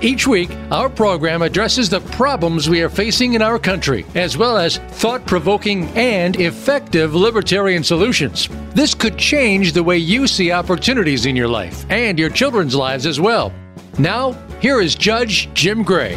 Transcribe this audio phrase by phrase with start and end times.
[0.00, 4.56] Each week, our program addresses the problems we are facing in our country, as well
[4.56, 8.48] as thought provoking and effective libertarian solutions.
[8.74, 13.06] This could change the way you see opportunities in your life and your children's lives
[13.06, 13.52] as well.
[13.98, 16.14] Now, here is Judge Jim Gray.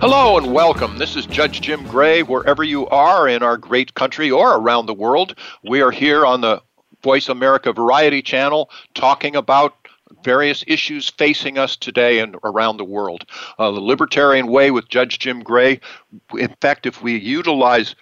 [0.00, 0.96] Hello and welcome.
[0.96, 2.22] This is Judge Jim Gray.
[2.22, 6.40] Wherever you are in our great country or around the world, we are here on
[6.40, 6.62] the
[7.02, 9.77] Voice America Variety Channel talking about
[10.22, 13.24] various issues facing us today and around the world.
[13.58, 15.80] Uh, the Libertarian Way with Judge Jim Gray,
[16.36, 17.94] in fact, if we utilize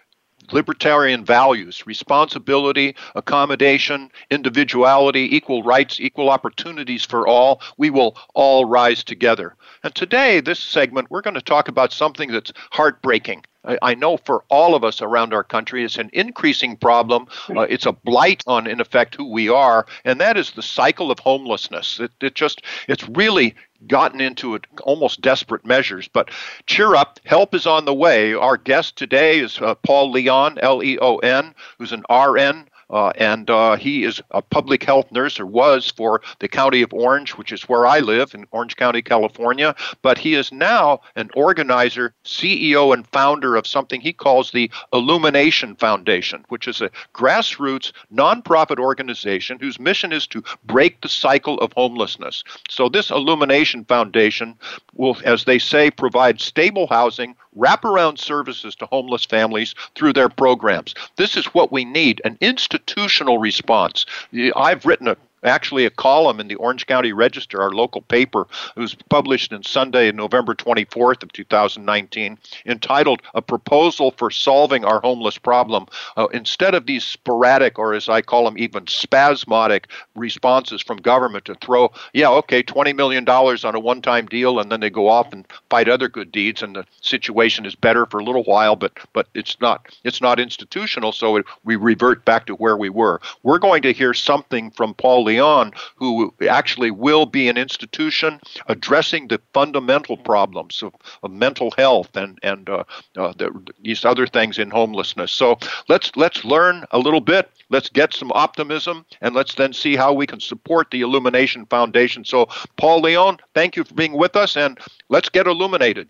[0.52, 9.02] libertarian values responsibility, accommodation, individuality, equal rights, equal opportunities for all we will all rise
[9.02, 9.56] together.
[9.82, 13.44] And today, this segment, we're going to talk about something that's heartbreaking.
[13.82, 17.26] I, know for all of us around our country, it's an increasing problem.
[17.48, 21.10] Uh, it's a blight on, in effect, who we are, and that is the cycle
[21.10, 21.98] of homelessness.
[22.00, 23.54] It, it just, it's really
[23.86, 26.08] gotten into it almost desperate measures.
[26.08, 26.30] But
[26.66, 28.34] cheer up, help is on the way.
[28.34, 33.08] Our guest today is uh, Paul Leon, L E O N, who's an RN uh,
[33.16, 37.32] and uh, he is a public health nurse, or was for the county of Orange,
[37.32, 39.74] which is where I live in Orange County, California.
[40.02, 45.74] But he is now an organizer, CEO, and founder of something he calls the Illumination
[45.76, 51.72] Foundation, which is a grassroots nonprofit organization whose mission is to break the cycle of
[51.72, 52.44] homelessness.
[52.68, 54.54] So, this Illumination Foundation
[54.94, 60.94] will, as they say, provide stable housing, wraparound services to homeless families through their programs.
[61.16, 64.06] This is what we need an institutional response.
[64.54, 68.46] I've written a actually a column in the Orange County Register, our local paper.
[68.76, 75.00] It was published in Sunday, November 24th of 2019, entitled "A Proposal for Solving Our
[75.00, 80.82] Homeless Problem." Uh, instead of these sporadic, or as I call them, even spasmodic responses
[80.82, 84.80] from government to throw, yeah, okay, 20 million dollars on a one-time deal, and then
[84.80, 88.24] they go off and fight other good deeds, and the situation is better for a
[88.24, 92.54] little while, but but it's not it's not institutional, so it, we revert back to
[92.54, 93.20] where we were.
[93.42, 94.94] We're going to hear something from
[95.36, 102.16] Leon, who actually will be an institution addressing the fundamental problems of, of mental health
[102.16, 102.84] and and uh,
[103.16, 103.50] uh, the,
[103.82, 105.32] these other things in homelessness.
[105.32, 105.58] So
[105.88, 107.50] let's let's learn a little bit.
[107.68, 112.24] Let's get some optimism, and let's then see how we can support the Illumination Foundation.
[112.24, 116.08] So, Paul Leon, thank you for being with us, and let's get illuminated.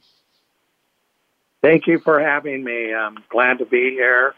[1.62, 2.94] Thank you for having me.
[2.94, 4.34] I'm glad to be here.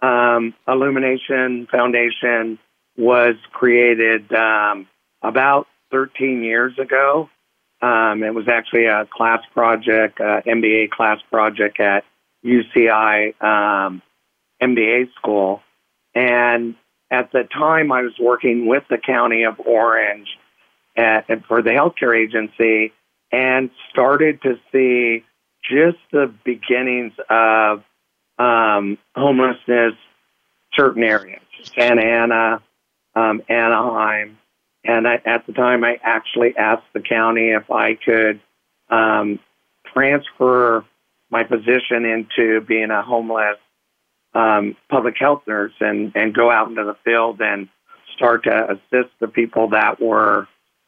[0.00, 2.58] Um, Illumination Foundation
[2.96, 4.86] was created um,
[5.22, 7.28] about 13 years ago.
[7.82, 12.04] Um, it was actually a class project, uh, MBA class project at
[12.44, 14.02] UCI um,
[14.62, 15.60] MBA school.
[16.14, 16.76] And
[17.10, 20.28] at the time, I was working with the county of Orange
[20.96, 22.92] at, for the healthcare agency
[23.32, 25.24] and started to see
[25.62, 27.82] just the beginnings of
[28.38, 29.94] um, homelessness
[30.74, 32.62] certain areas, Santa Ana,
[33.14, 34.38] um, Anaheim.
[34.84, 38.40] And I, at the time, I actually asked the county if I could
[38.90, 39.38] um,
[39.92, 40.84] transfer
[41.30, 43.56] my position into being a homeless
[44.34, 47.68] um, public health nurse and, and go out into the field and
[48.14, 50.46] start to assist the people that were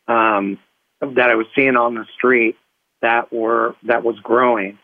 [0.08, 0.58] um,
[1.00, 2.56] that I was seeing on the street
[3.02, 4.78] that were that was growing.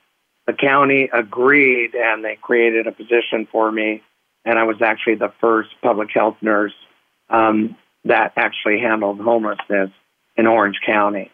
[0.47, 4.03] The county agreed and they created a position for me,
[4.45, 6.75] and I was actually the first public health nurse
[7.33, 9.91] um, that actually handled homelessness
[10.37, 11.31] in Orange County.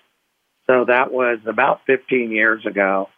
[0.67, 3.09] So that was about 15 years ago.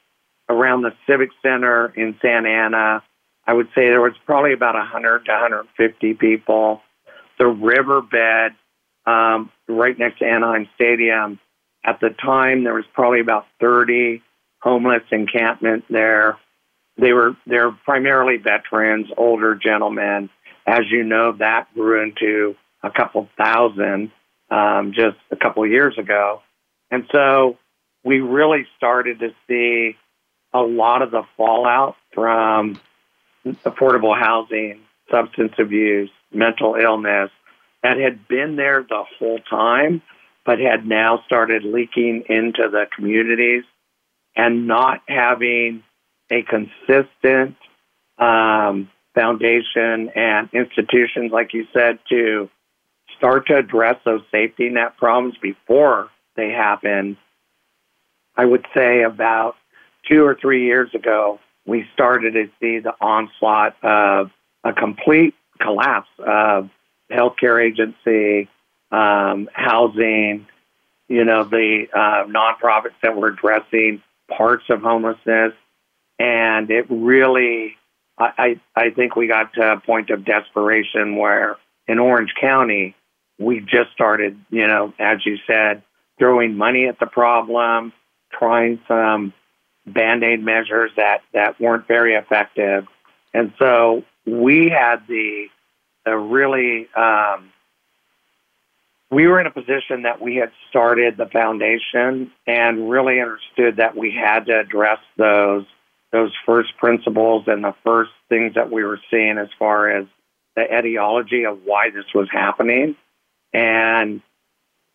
[0.48, 3.02] Around the Civic Center in Santa Ana,
[3.47, 6.80] I would say there was probably about 100 to 150 people.
[7.38, 8.54] The riverbed
[9.06, 11.38] um, right next to Anaheim Stadium,
[11.84, 14.22] at the time there was probably about 30
[14.60, 16.38] homeless encampment there.
[16.98, 20.28] They were they're primarily veterans, older gentlemen.
[20.66, 24.10] As you know, that grew into a couple thousand
[24.50, 26.42] um, just a couple years ago.
[26.91, 27.59] And so
[28.04, 29.97] we really started to see
[30.53, 32.80] a lot of the fallout from
[33.47, 34.80] affordable housing,
[35.10, 37.30] substance abuse, mental illness
[37.82, 40.03] that had been there the whole time,
[40.44, 43.65] but had now started leaking into the communities
[44.36, 45.82] and not having
[46.30, 47.56] a consistent
[48.18, 52.48] um, foundation and institutions, like you said, to
[53.20, 57.18] start to address those safety net problems before they happen.
[58.34, 59.56] I would say about
[60.08, 64.30] two or three years ago, we started to see the onslaught of
[64.64, 66.70] a complete collapse of
[67.12, 68.48] healthcare agency,
[68.90, 70.46] um, housing,
[71.08, 74.02] you know, the uh, nonprofits that were addressing
[74.34, 75.52] parts of homelessness.
[76.18, 77.76] And it really,
[78.16, 82.94] I, I, I think we got to a point of desperation where in Orange County,
[83.41, 85.83] we just started, you know, as you said,
[86.19, 87.92] throwing money at the problem,
[88.31, 89.33] trying some
[89.87, 92.87] band aid measures that, that weren't very effective.
[93.33, 95.47] And so we had the,
[96.04, 97.51] the really, um,
[99.10, 103.97] we were in a position that we had started the foundation and really understood that
[103.97, 105.65] we had to address those
[106.13, 110.07] those first principles and the first things that we were seeing as far as
[110.57, 112.97] the etiology of why this was happening.
[113.52, 114.22] And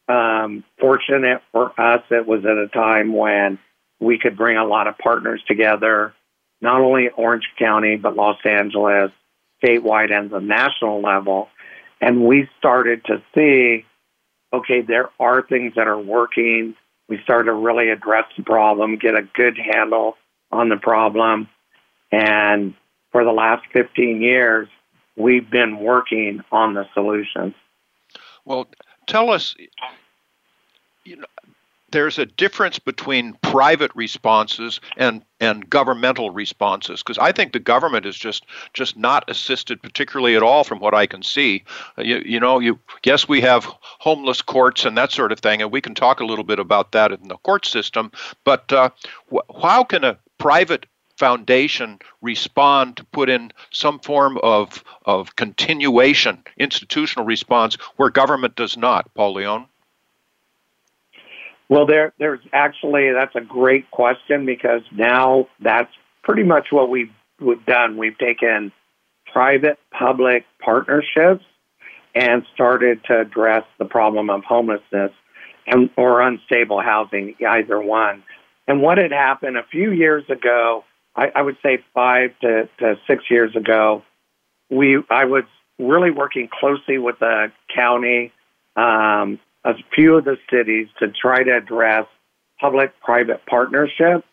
[0.08, 3.60] um, fortunate for us, it was at a time when
[4.00, 6.14] we could bring a lot of partners together,
[6.62, 9.12] not only Orange County, but Los Angeles,
[9.64, 11.50] statewide, and the national level.
[12.02, 13.86] And we started to see
[14.56, 16.76] okay, there are things that are working.
[17.10, 20.16] We started to really address the problem, get a good handle
[20.52, 21.50] on the problem.
[22.12, 22.74] And
[23.12, 24.68] for the last 15 years,
[25.16, 27.54] we've been working on the solutions.
[28.46, 28.68] Well,
[29.08, 29.56] tell us,
[31.04, 31.26] you know,
[31.92, 38.06] there's a difference between private responses and and governmental responses because I think the government
[38.06, 41.64] is just just not assisted particularly at all from what I can see.
[41.98, 45.62] Uh, you, you know, you yes we have homeless courts and that sort of thing,
[45.62, 48.12] and we can talk a little bit about that in the court system.
[48.44, 48.90] But uh,
[49.34, 50.86] wh- how can a private
[51.18, 58.76] foundation respond to put in some form of of continuation institutional response where government does
[58.78, 59.68] not, Paul Leon?
[61.68, 65.92] Well, there, there's actually that's a great question because now that's
[66.24, 67.98] pretty much what we've, we've done.
[67.98, 68.72] We've taken
[69.32, 71.44] private-public partnerships
[72.14, 75.12] and started to address the problem of homelessness
[75.68, 78.24] and or unstable housing, either one.
[78.68, 80.84] And what had happened a few years ago,
[81.16, 84.04] I, I would say five to, to six years ago,
[84.70, 85.44] we I was
[85.80, 88.32] really working closely with the county
[88.76, 92.06] um, a few of the cities to try to address
[92.60, 94.24] public-private partnership.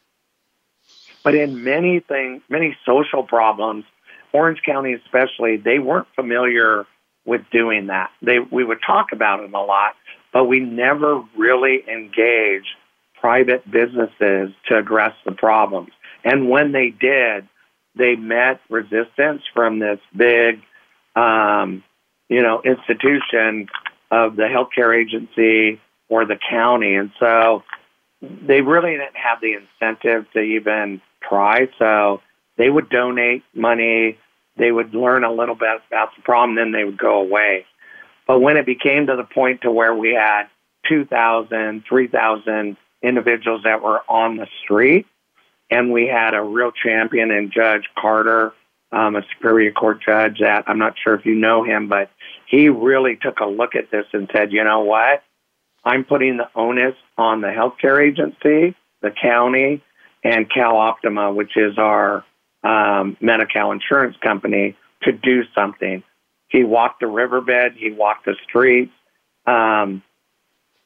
[1.25, 3.85] But in many things, many social problems,
[4.32, 6.87] Orange County especially, they weren't familiar
[7.25, 8.11] with doing that.
[8.20, 9.94] They we would talk about it a lot,
[10.32, 12.75] but we never really engaged
[13.20, 15.90] private businesses to address the problems.
[16.24, 17.48] And when they did,
[17.94, 20.62] they met resistance from this big,
[21.16, 21.82] um,
[22.28, 23.69] you know, institution
[24.10, 26.94] of the healthcare agency or the county.
[26.94, 27.64] And so
[28.20, 31.69] they really didn't have the incentive to even try.
[31.78, 32.20] So
[32.56, 34.18] they would donate money,
[34.56, 37.66] they would learn a little bit about the problem, then they would go away.
[38.26, 40.44] But when it became to the point to where we had
[40.88, 45.06] 2,000, 3,000 individuals that were on the street,
[45.72, 48.52] and we had a real champion in Judge Carter,
[48.92, 52.11] um, a Superior Court judge that I'm not sure if you know him, but
[52.47, 55.23] he really took a look at this and said, you know what?
[55.82, 59.82] I'm putting the onus on the healthcare agency, the county,
[60.23, 62.23] and CalOptima, which is our
[62.62, 66.02] um, Medi-Cal insurance company, to do something.
[66.49, 68.92] He walked the riverbed, he walked the streets,
[69.47, 70.02] um,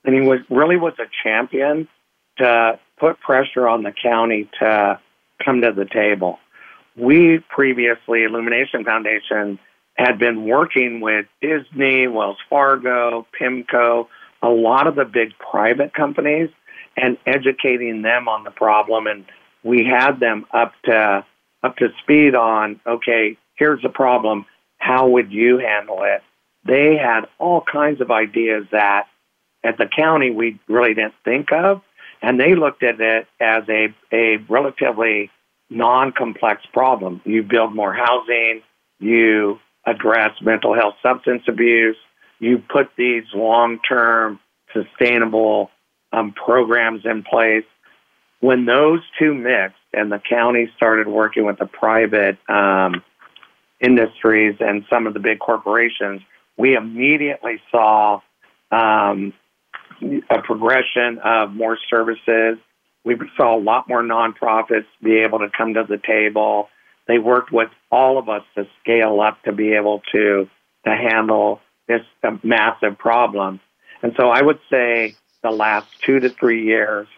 [0.05, 1.89] and he was really was a champion
[2.39, 5.01] to put pressure on the county to
[5.45, 6.39] come to the table.
[6.97, 9.59] We previously, Illumination Foundation,
[9.95, 14.09] had been working with Disney, Wells Fargo, PIMCO,
[14.43, 16.51] a lot of the big private companies,
[16.97, 19.07] and educating them on the problem.
[19.07, 19.25] And
[19.63, 21.25] we had them up to
[21.63, 24.47] up to speed on okay, here's the problem.
[24.79, 26.23] How would you handle it?
[26.65, 29.05] They had all kinds of ideas that
[29.65, 31.81] at the county we really didn't think of,
[32.27, 35.31] and they looked at it as a a relatively
[35.71, 37.21] non-complex problem.
[37.25, 38.63] You build more housing,
[38.99, 41.97] you address mental health substance abuse.
[42.41, 44.41] You put these long term
[44.73, 45.71] sustainable
[46.13, 47.65] um, programs in place.
[48.41, 53.05] When those two mixed and the county started working with the private um,
[53.81, 56.23] industries and some of the big corporations,
[56.57, 58.21] we immediately saw
[58.73, 59.33] um,
[60.31, 62.59] a progression of more services.
[63.05, 66.69] We saw a lot more nonprofits be able to come to the table
[67.07, 70.49] they worked with all of us to scale up to be able to
[70.85, 73.61] to handle this uh, massive problem.
[74.03, 77.09] And so I would say the last two to three years,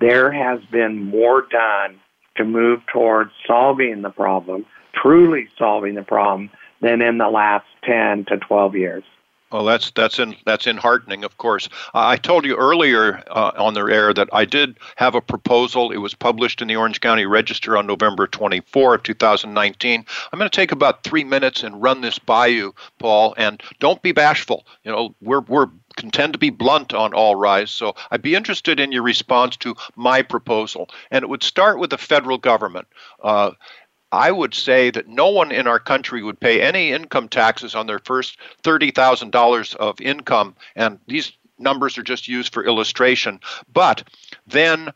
[0.00, 2.00] there has been more done
[2.36, 4.64] to move towards solving the problem,
[4.94, 9.04] truly solving the problem, than in the last 10 to 12 years.
[9.50, 11.70] Well, that's that's in that's enheartening, of course.
[11.94, 15.90] I told you earlier uh, on the air that I did have a proposal.
[15.90, 20.04] It was published in the Orange County Register on November 24, 2019.
[20.32, 23.34] I'm going to take about three minutes and run this by you, Paul.
[23.38, 24.66] And don't be bashful.
[24.84, 25.68] You know, we're we're
[26.12, 29.74] tend to be blunt on All Rise, so I'd be interested in your response to
[29.96, 30.90] my proposal.
[31.10, 32.86] And it would start with the federal government.
[33.22, 33.52] Uh,
[34.12, 37.86] I would say that no one in our country would pay any income taxes on
[37.86, 43.40] their first $30,000 of income, and these numbers are just used for illustration.
[43.72, 44.04] But
[44.46, 44.92] then,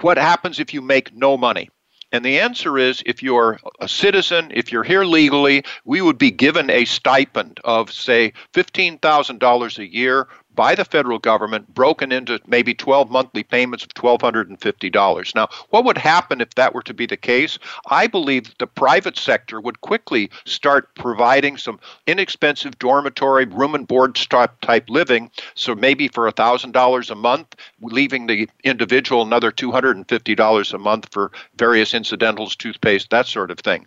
[0.00, 1.70] what happens if you make no money?
[2.12, 6.32] And the answer is if you're a citizen, if you're here legally, we would be
[6.32, 12.74] given a stipend of, say, $15,000 a year by the federal government broken into maybe
[12.74, 15.34] 12 monthly payments of $1,250.
[15.34, 17.58] Now, what would happen if that were to be the case?
[17.88, 23.86] I believe that the private sector would quickly start providing some inexpensive dormitory, room and
[23.86, 25.30] board type living.
[25.54, 31.94] So maybe for $1,000 a month, leaving the individual another $250 a month for various
[31.94, 33.86] incidentals, toothpaste, that sort of thing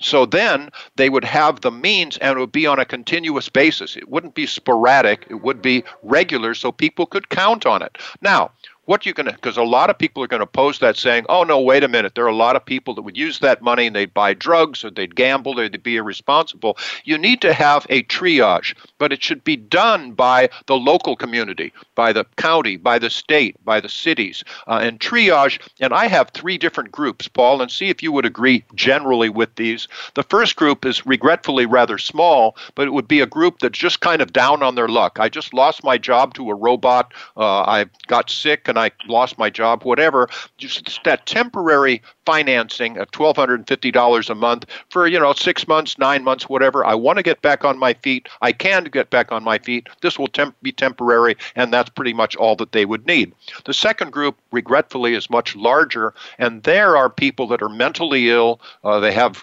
[0.00, 3.96] so then they would have the means and it would be on a continuous basis.
[3.96, 7.98] It wouldn't be sporadic, it would be regular so people could count on it.
[8.20, 8.50] Now,
[8.86, 11.26] what you going to because a lot of people are going to post that saying
[11.28, 12.14] oh no wait a minute.
[12.14, 14.84] There are a lot of people that would use that money and they'd buy drugs
[14.84, 16.78] or they'd gamble or they'd be irresponsible.
[17.04, 21.72] You need to have a triage but it should be done by the local community
[21.94, 25.60] by the county by the state by the cities uh, and triage.
[25.80, 29.54] And i have three different groups paul and see if you would agree generally with
[29.56, 29.88] these.
[30.14, 34.00] The first group is regretfully rather small but it would be a group that's just
[34.00, 35.18] kind of down on their luck.
[35.20, 39.10] I just lost my job to a robot uh, i got sick and and I
[39.10, 40.28] lost my job, whatever,
[40.58, 46.48] just that temporary financing of $1,250 a month for, you know, six months, nine months,
[46.48, 46.84] whatever.
[46.84, 48.28] I want to get back on my feet.
[48.42, 49.88] I can get back on my feet.
[50.02, 53.32] This will temp- be temporary, and that's pretty much all that they would need.
[53.64, 58.60] The second group, regretfully, is much larger, and there are people that are mentally ill.
[58.84, 59.42] Uh, they have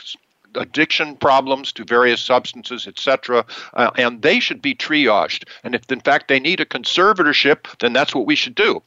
[0.55, 5.45] addiction problems to various substances, etc., uh, and they should be triaged.
[5.63, 8.83] And if, in fact, they need a conservatorship, then that's what we should do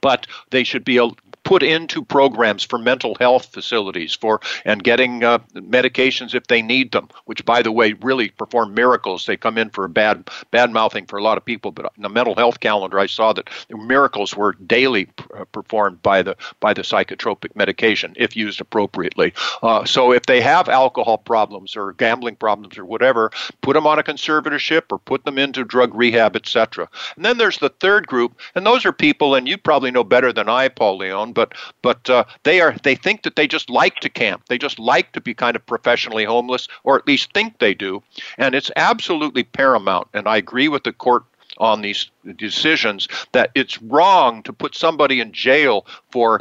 [0.00, 0.98] but they should be
[1.44, 6.90] put into programs for mental health facilities for and getting uh, medications if they need
[6.92, 9.26] them which by the way really perform miracles.
[9.26, 12.02] They come in for a bad bad mouthing for a lot of people but in
[12.02, 16.72] the mental health calendar i saw that miracles were daily uh, performed by the by
[16.72, 19.32] the psychotropic medication if used appropriately.
[19.62, 23.98] Uh, so if they have alcohol problems or gambling problems or whatever put them on
[23.98, 28.40] a conservatorship or put them into drug rehab etc and then there's the third group
[28.54, 32.08] and those are people and you probably know better than i paul leon but but
[32.08, 34.44] uh, they are they think that they just like to camp.
[34.48, 38.02] They just like to be kind of professionally homeless, or at least think they do.
[38.38, 40.08] And it's absolutely paramount.
[40.14, 41.24] And I agree with the court
[41.58, 46.40] on these decisions that it's wrong to put somebody in jail for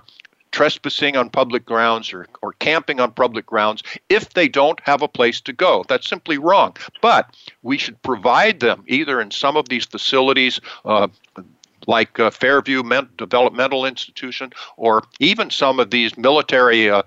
[0.51, 5.07] trespassing on public grounds or, or camping on public grounds if they don't have a
[5.07, 5.83] place to go.
[5.87, 6.75] That's simply wrong.
[7.01, 11.07] But we should provide them either in some of these facilities, uh,
[11.87, 12.83] like uh, Fairview
[13.17, 17.03] Developmental Institution, or even some of these military uh,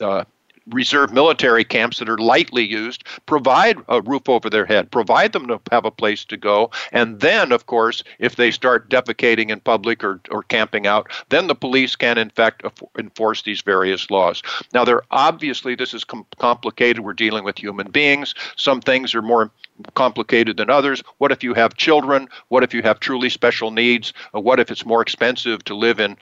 [0.00, 0.24] uh,
[0.68, 5.46] reserve military camps that are lightly used provide a roof over their head, provide them
[5.48, 6.70] to have a place to go.
[6.92, 11.46] And then, of course, if they start defecating in public or, or camping out, then
[11.46, 12.62] the police can, in fact,
[12.98, 14.42] enforce these various laws.
[14.72, 17.00] Now, there obviously, this is com- complicated.
[17.00, 18.34] We're dealing with human beings.
[18.56, 19.50] Some things are more
[19.94, 21.02] complicated than others?
[21.18, 22.28] What if you have children?
[22.48, 24.12] What if you have truly special needs?
[24.32, 26.16] What if it's more expensive to live in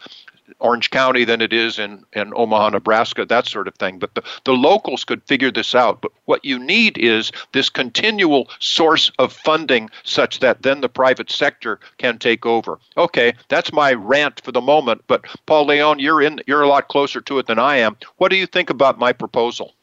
[0.61, 3.99] Orange County than it is in, in Omaha, Nebraska, that sort of thing.
[3.99, 6.01] But the, the locals could figure this out.
[6.01, 11.31] But what you need is this continual source of funding such that then the private
[11.31, 12.79] sector can take over.
[12.97, 15.03] Okay, that's my rant for the moment.
[15.07, 17.97] But Paul Leon, you're in you're a lot closer to it than I am.
[18.17, 19.75] What do you think about my proposal?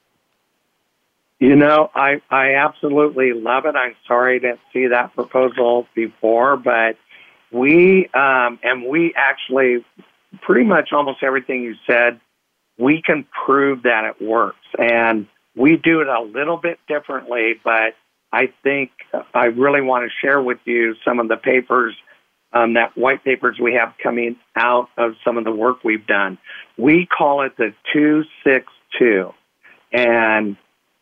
[1.39, 3.75] You know, I I absolutely love it.
[3.75, 6.97] I'm sorry to see that proposal before, but
[7.51, 9.83] we um, and we actually
[10.41, 12.19] pretty much almost everything you said,
[12.77, 17.53] we can prove that it works, and we do it a little bit differently.
[17.63, 17.95] But
[18.31, 18.91] I think
[19.33, 21.95] I really want to share with you some of the papers,
[22.51, 26.37] um, that white papers we have coming out of some of the work we've done.
[26.77, 29.33] We call it the two six two
[29.91, 30.57] And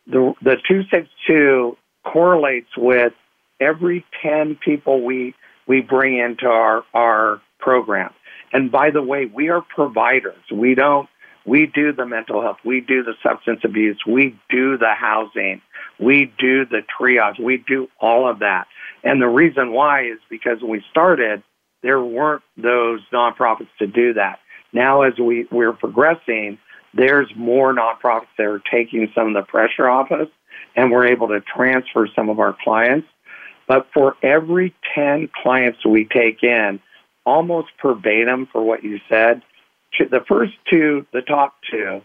[0.08, 3.14] the, the 262 correlates with
[3.60, 5.34] every 10 people we,
[5.68, 8.12] we bring into our, our program.
[8.54, 10.44] And by the way, we are providers.
[10.52, 11.10] We don't,
[11.46, 12.58] we do the mental health.
[12.64, 14.00] We do the substance abuse.
[14.08, 15.62] We do the housing.
[16.00, 17.44] We do the triage.
[17.44, 18.68] We do all of that.
[19.04, 21.44] And the reason why is because when we started,
[21.82, 24.40] there weren't those nonprofits to do that.
[24.72, 26.58] Now, as we, we're progressing,
[26.94, 30.28] there's more nonprofits that are taking some of the pressure off us,
[30.76, 33.08] and we're able to transfer some of our clients.
[33.68, 36.80] But for every 10 clients we take in,
[37.26, 39.42] almost verbatim for what you said,
[40.00, 42.02] the first two, the top two,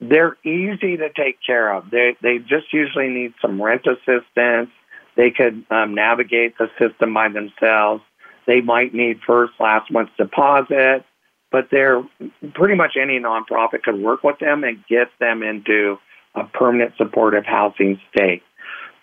[0.00, 1.90] they're easy to take care of.
[1.90, 4.70] They they just usually need some rent assistance.
[5.16, 8.02] They could um, navigate the system by themselves.
[8.46, 11.04] They might need first last month's deposit,
[11.52, 12.02] but they're
[12.54, 15.98] pretty much any nonprofit could work with them and get them into
[16.34, 18.42] a permanent supportive housing state.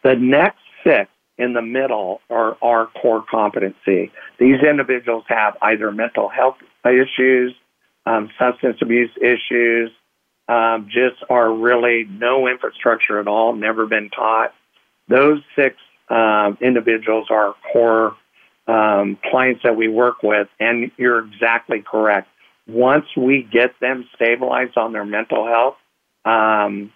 [0.03, 4.11] The next six in the middle are our core competency.
[4.37, 7.55] These individuals have either mental health issues,
[8.05, 9.89] um, substance abuse issues,
[10.47, 14.53] um, just are really no infrastructure at all, never been taught.
[15.07, 15.77] Those six
[16.09, 18.15] um, individuals are core
[18.67, 22.27] um, clients that we work with, and you're exactly correct.
[22.67, 25.77] Once we get them stabilized on their mental health
[26.25, 26.91] um,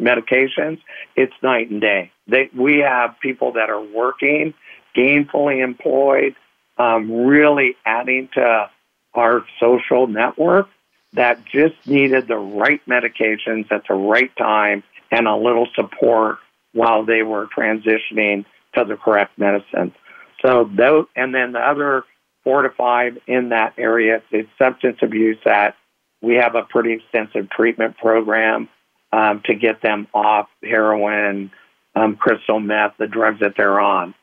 [0.00, 0.80] medications,
[1.16, 2.10] it's night and day.
[2.26, 4.54] They, we have people that are working,
[4.96, 6.34] gainfully employed,
[6.78, 8.70] um, really adding to
[9.14, 10.68] our social network
[11.12, 16.38] that just needed the right medications at the right time and a little support
[16.72, 19.94] while they were transitioning to the correct medicine.
[20.42, 22.04] So those, and then the other
[22.42, 25.76] four to five in that area is substance abuse that
[26.20, 28.68] we have a pretty extensive treatment program
[29.14, 31.50] um, to get them off heroin,
[31.94, 34.14] um, crystal meth, the drugs that they're on.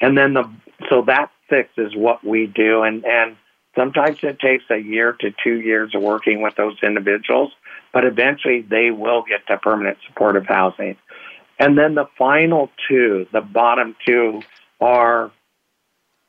[0.00, 0.50] And then the,
[0.88, 2.82] so that six is what we do.
[2.82, 3.36] And, and
[3.74, 7.52] Sometimes it takes a year to two years of working with those individuals,
[7.92, 10.96] but eventually they will get to permanent supportive housing.
[11.58, 14.42] And then the final two, the bottom two,
[14.80, 15.30] are,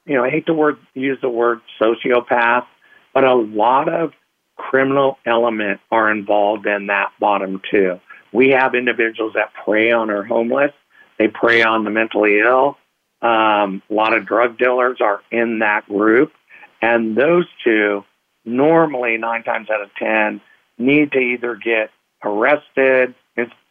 [0.06, 2.65] you know, I hate to word, use the word sociopath,
[3.13, 4.13] but a lot of
[4.56, 8.00] criminal element are involved in that bottom two.
[8.32, 10.72] We have individuals that prey on our homeless.
[11.18, 12.78] They prey on the mentally ill.
[13.22, 16.34] Um, a lot of drug dealers are in that group.
[16.82, 18.04] And those two,
[18.44, 20.41] normally nine times out of ten,
[20.78, 21.91] need to either get
[22.24, 23.15] arrested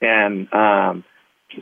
[0.00, 1.04] and um,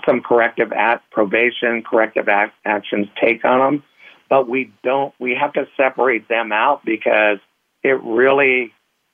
[0.07, 3.85] some corrective at probation, corrective act, actions take on them.
[4.29, 5.15] But we don't.
[5.19, 7.39] We have to separate them out because
[7.83, 8.73] it really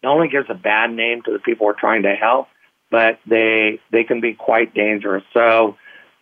[0.09, 2.49] not only gives a bad name to the people we're trying to help,
[2.91, 5.25] but they they can be quite dangerous.
[5.35, 5.77] So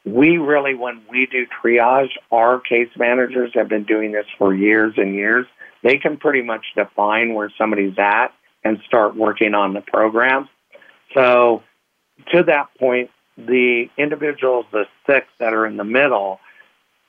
[0.05, 4.95] we really, when we do triage, our case managers have been doing this for years
[4.97, 5.47] and years
[5.87, 8.33] they can pretty much define where somebody's at
[8.65, 10.49] and start working on the program.
[11.15, 11.63] So,
[12.33, 16.41] to that point, the individuals, the six that are in the middle,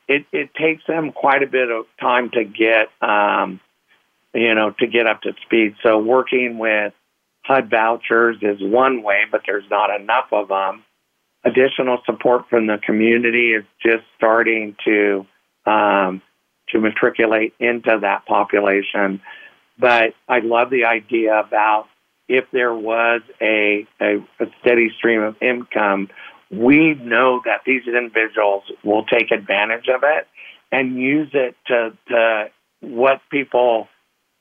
[0.08, 3.60] it, it takes them quite a bit of time to get, um,
[4.38, 5.76] you know, to get up to speed.
[5.82, 6.94] So, working with
[7.44, 10.84] HUD vouchers is one way, but there's not enough of them.
[11.44, 15.26] Additional support from the community is just starting to
[15.66, 16.22] um,
[16.70, 19.22] to matriculate into that population.
[19.80, 21.88] But I love the idea about
[22.28, 26.10] if there was a, a, a steady stream of income,
[26.52, 30.28] we know that these individuals will take advantage of it
[30.72, 32.50] and use it to, to
[32.82, 33.88] what people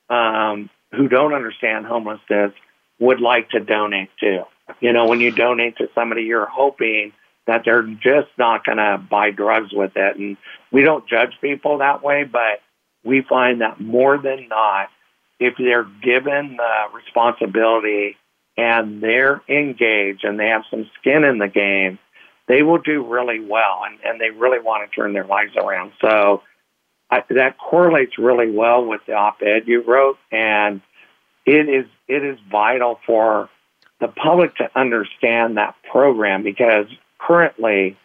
[0.08, 2.52] um, who don't understand homelessness
[2.98, 4.44] would like to donate to.
[4.80, 7.12] You know, when you donate to somebody, you're hoping
[7.46, 10.16] that they're just not going to buy drugs with it.
[10.16, 10.36] And
[10.72, 12.60] we don't judge people that way, but
[13.04, 14.88] we find that more than not,
[15.38, 18.16] if they're given the responsibility
[18.56, 21.98] and they're engaged and they have some skin in the game,
[22.48, 25.92] they will do really well and, and they really want to turn their lives around.
[26.00, 26.42] So
[27.28, 30.80] That correlates really well with the op-ed you wrote and
[31.44, 33.48] it is, it is vital for
[34.00, 36.86] the public to understand that program because
[37.18, 37.96] currently,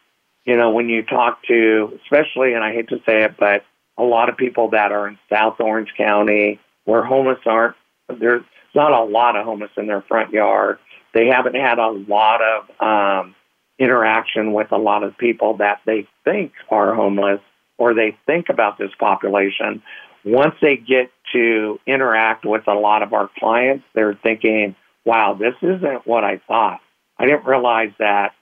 [0.46, 3.64] you know, when you talk to, especially, and I hate to say it, but
[3.98, 7.76] a lot of people that are in South Orange County where homeless aren't,
[8.20, 8.44] there's
[8.74, 10.80] not a lot of homeless in their front yard.
[11.14, 13.36] They haven't had a lot of um,
[13.78, 17.42] interaction with a lot of people that they think are homeless
[17.82, 19.82] or they think about this population.
[20.24, 25.56] Once they get to interact with a lot of our clients, they're thinking, wow, this
[25.64, 26.80] isn't what I thought.
[27.18, 28.36] I didn't realize that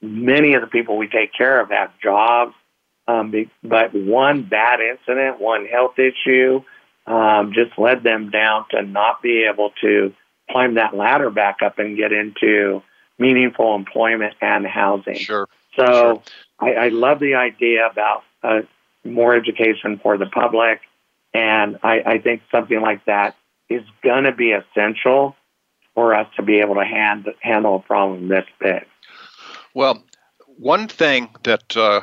[0.00, 2.54] many of the people we take care of have jobs,
[3.06, 6.62] um, but one bad incident, one health issue,
[7.06, 10.14] um, just led them down to not be able to
[10.50, 12.82] climb that ladder back up and get into
[13.18, 15.16] meaningful employment and housing.
[15.16, 15.46] Sure.
[15.76, 16.22] So sure.
[16.58, 18.60] I, I love the idea about uh,
[19.04, 20.80] more education for the public,
[21.34, 23.36] and I, I think something like that
[23.68, 25.36] is going to be essential
[25.94, 28.84] for us to be able to hand, handle a problem this big.
[29.74, 30.02] Well,
[30.46, 32.02] one thing that uh,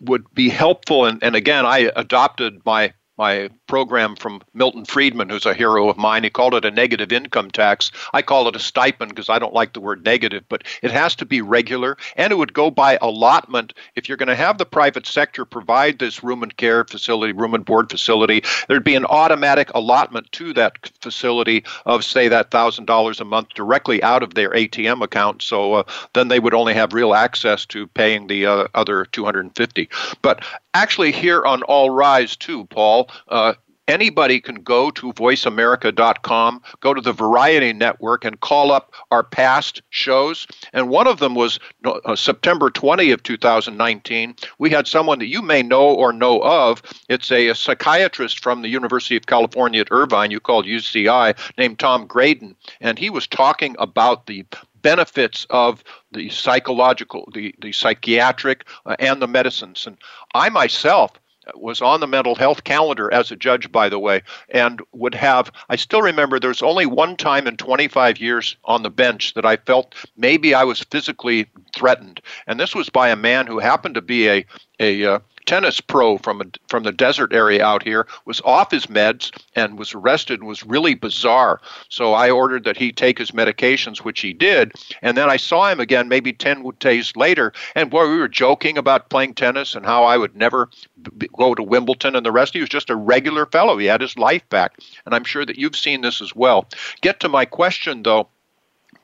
[0.00, 5.46] would be helpful, and, and again, I adopted my my program from Milton Friedman, who's
[5.46, 6.24] a hero of mine.
[6.24, 7.90] He called it a negative income tax.
[8.12, 11.14] I call it a stipend because I don't like the word negative, but it has
[11.16, 13.72] to be regular and it would go by allotment.
[13.94, 17.54] If you're going to have the private sector provide this room and care facility, room
[17.54, 23.20] and board facility, there'd be an automatic allotment to that facility of, say, that $1,000
[23.20, 25.42] a month directly out of their ATM account.
[25.42, 25.82] So uh,
[26.14, 29.88] then they would only have real access to paying the uh, other 250.
[30.22, 33.54] But actually, here on All Rise, too, Paul, uh,
[33.88, 39.82] anybody can go to voiceamerica.com, go to the Variety Network, and call up our past
[39.90, 40.46] shows.
[40.72, 44.36] And one of them was uh, September 20 of 2019.
[44.58, 46.82] We had someone that you may know or know of.
[47.08, 51.78] It's a, a psychiatrist from the University of California at Irvine, you called UCI, named
[51.78, 54.44] Tom Graydon, and he was talking about the
[54.82, 59.86] benefits of the psychological, the, the psychiatric, uh, and the medicines.
[59.86, 59.96] And
[60.34, 61.10] I myself
[61.54, 65.50] was on the mental health calendar as a judge, by the way, and would have.
[65.68, 69.56] I still remember there's only one time in 25 years on the bench that I
[69.56, 74.02] felt maybe I was physically threatened, and this was by a man who happened to
[74.02, 74.46] be a
[74.80, 78.86] a uh, tennis pro from a, from the desert area out here was off his
[78.86, 81.60] meds and was arrested and was really bizarre.
[81.88, 84.72] So I ordered that he take his medications, which he did.
[85.02, 87.52] And then I saw him again maybe 10 days later.
[87.74, 90.70] And boy, we were joking about playing tennis and how I would never
[91.18, 92.54] b- go to Wimbledon and the rest.
[92.54, 93.76] He was just a regular fellow.
[93.78, 94.78] He had his life back.
[95.04, 96.68] And I'm sure that you've seen this as well.
[97.00, 98.28] Get to my question, though.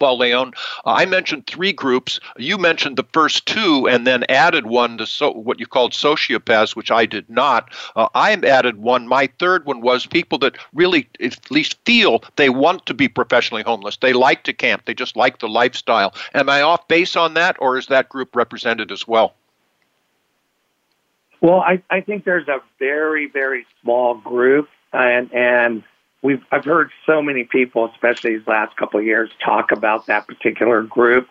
[0.01, 0.55] Well, Leon,
[0.87, 2.19] uh, I mentioned three groups.
[2.39, 6.75] You mentioned the first two and then added one to so, what you called sociopaths,
[6.75, 7.75] which I did not.
[7.95, 9.07] Uh, I added one.
[9.07, 13.63] My third one was people that really at least feel they want to be professionally
[13.63, 13.99] homeless.
[13.99, 14.87] They like to camp.
[14.87, 16.15] They just like the lifestyle.
[16.33, 19.35] Am I off base on that, or is that group represented as well?
[21.43, 25.83] Well, I, I think there's a very, very small group, and and
[26.23, 30.27] we've I've heard so many people, especially these last couple of years, talk about that
[30.27, 31.29] particular group.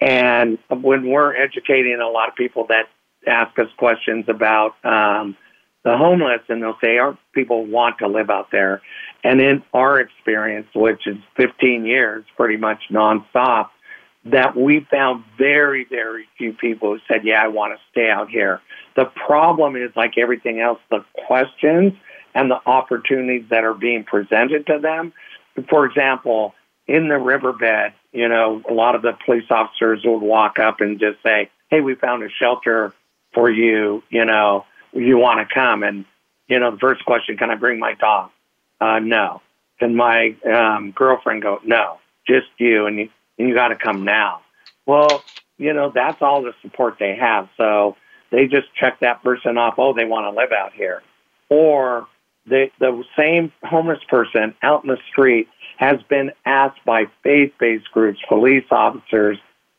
[0.00, 2.88] And when we're educating a lot of people that
[3.26, 5.36] ask us questions about um,
[5.84, 8.82] the homeless, and they'll say, "Our people want to live out there."
[9.24, 13.70] And in our experience, which is 15 years, pretty much nonstop,
[14.26, 18.28] that we found very, very few people who said, "Yeah, I want to stay out
[18.28, 18.60] here."
[18.96, 21.94] The problem is, like everything else, the questions
[22.36, 25.12] and the opportunities that are being presented to them.
[25.70, 26.54] For example,
[26.86, 31.00] in the riverbed, you know, a lot of the police officers would walk up and
[31.00, 32.92] just say, Hey, we found a shelter
[33.32, 35.82] for you, you know, you want to come.
[35.82, 36.04] And,
[36.46, 38.30] you know, the first question, can I bring my dog?
[38.80, 39.40] Uh, no.
[39.78, 41.60] Can my um, girlfriend go?
[41.64, 44.42] No, just you, and you, and you got to come now.
[44.84, 45.22] Well,
[45.58, 47.48] you know, that's all the support they have.
[47.56, 47.96] So
[48.30, 49.74] they just check that person off.
[49.78, 51.02] Oh, they want to live out here.
[51.48, 52.06] Or
[52.46, 58.18] the, the same homeless person out in the street has been asked by faith-based groups,
[58.28, 59.38] police officers,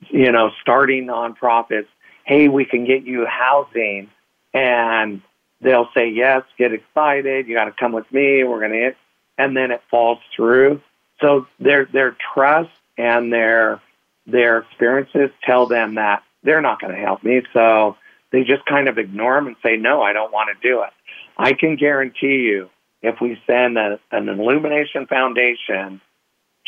[0.09, 1.87] you know, starting nonprofits,
[2.25, 4.09] hey, we can get you housing.
[4.53, 5.21] And
[5.61, 7.47] they'll say, yes, get excited.
[7.47, 8.43] You got to come with me.
[8.43, 8.95] We're going to,
[9.37, 10.81] and then it falls through.
[11.19, 13.81] So their, their trust and their,
[14.27, 17.41] their experiences tell them that they're not going to help me.
[17.53, 17.97] So
[18.31, 20.91] they just kind of ignore them and say, no, I don't want to do it.
[21.37, 22.69] I can guarantee you,
[23.01, 26.01] if we send a, an Illumination Foundation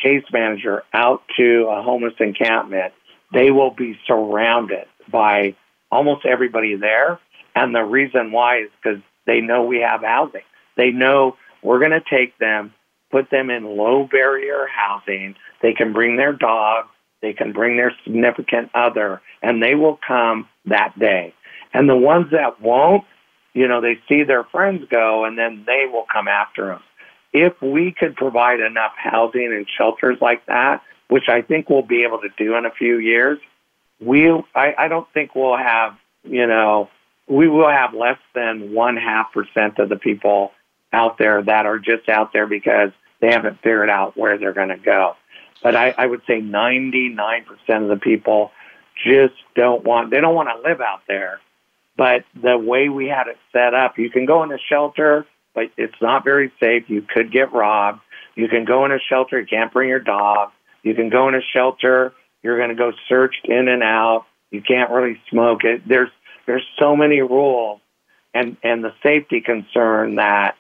[0.02, 2.94] case manager out to a homeless encampment,
[3.34, 5.56] they will be surrounded by
[5.92, 7.20] almost everybody there.
[7.56, 10.42] And the reason why is because they know we have housing.
[10.78, 12.74] They know we're going to take them,
[13.12, 15.36] put them in low barrier housing.
[15.62, 16.86] They can bring their dog,
[17.22, 21.34] they can bring their significant other, and they will come that day.
[21.74, 23.04] And the ones that won't,
[23.54, 26.82] you know, they see their friends go and then they will come after them.
[27.32, 32.04] If we could provide enough housing and shelters like that, which I think we'll be
[32.04, 33.40] able to do in a few years,
[34.00, 36.90] we I, I don't think we'll have, you know,
[37.28, 40.52] we will have less than one half percent of the people
[40.92, 44.70] out there that are just out there because they haven't figured out where they're going
[44.70, 45.16] to go.
[45.62, 48.52] But I, I would say 99% of the people
[49.06, 51.40] just don't want, they don't want to live out there.
[52.00, 55.66] But the way we had it set up, you can go in a shelter, but
[55.76, 56.90] it's not very safe.
[56.90, 58.00] You could get robbed.
[58.36, 60.52] You can go in a shelter, you can't bring your dog.
[60.82, 64.26] You can go in a shelter, you're going to go searched in and out.
[64.50, 65.86] You can't really smoke it.
[65.86, 66.10] There's
[66.46, 67.82] there's so many rules
[68.34, 70.56] and and the safety concern that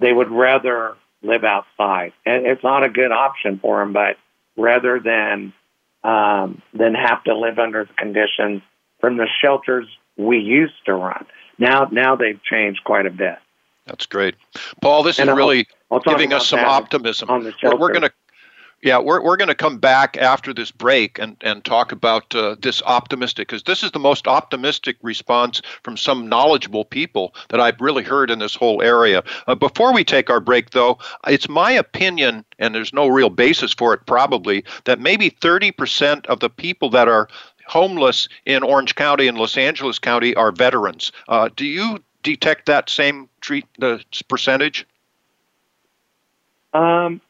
[0.00, 2.12] they would rather live outside.
[2.26, 4.18] And it's not a good option for them, but
[4.54, 5.54] rather than
[6.02, 8.60] um, than have to live under the conditions
[9.00, 11.26] from the shelters we used to run.
[11.58, 13.36] Now now they've changed quite a bit.
[13.86, 14.34] That's great,
[14.80, 15.02] Paul.
[15.02, 17.30] This and is really I'll, I'll giving us some optimism.
[17.30, 18.12] On the we're, we're going to
[18.84, 22.54] yeah, we're, we're going to come back after this break and, and talk about uh,
[22.60, 27.80] this optimistic, because this is the most optimistic response from some knowledgeable people that I've
[27.80, 29.24] really heard in this whole area.
[29.46, 33.72] Uh, before we take our break, though, it's my opinion, and there's no real basis
[33.72, 37.26] for it probably, that maybe 30% of the people that are
[37.66, 41.12] homeless in Orange County and Los Angeles County are veterans.
[41.28, 44.86] Uh, do you detect that same treat, the percentage?
[46.72, 47.20] Um,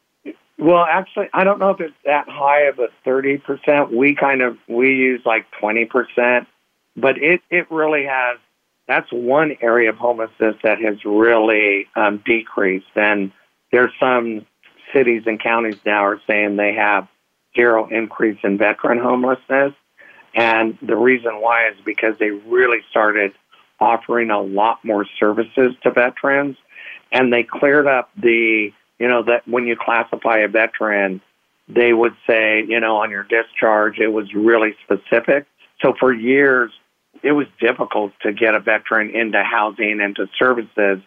[0.57, 3.91] well, actually, I don't know if it's that high of a 30%.
[3.91, 6.47] We kind of, we use like 20%,
[6.95, 8.39] but it, it really has,
[8.87, 12.85] that's one area of homelessness that has really um, decreased.
[12.95, 13.31] And
[13.71, 14.45] there's some
[14.93, 17.07] cities and counties now are saying they have
[17.55, 19.73] zero increase in veteran homelessness.
[20.35, 23.33] And the reason why is because they really started
[23.79, 26.57] offering a lot more services to veterans
[27.11, 31.21] and they cleared up the you know, that when you classify a veteran,
[31.67, 35.45] they would say, you know, on your discharge, it was really specific.
[35.81, 36.71] So for years,
[37.23, 40.99] it was difficult to get a veteran into housing and to services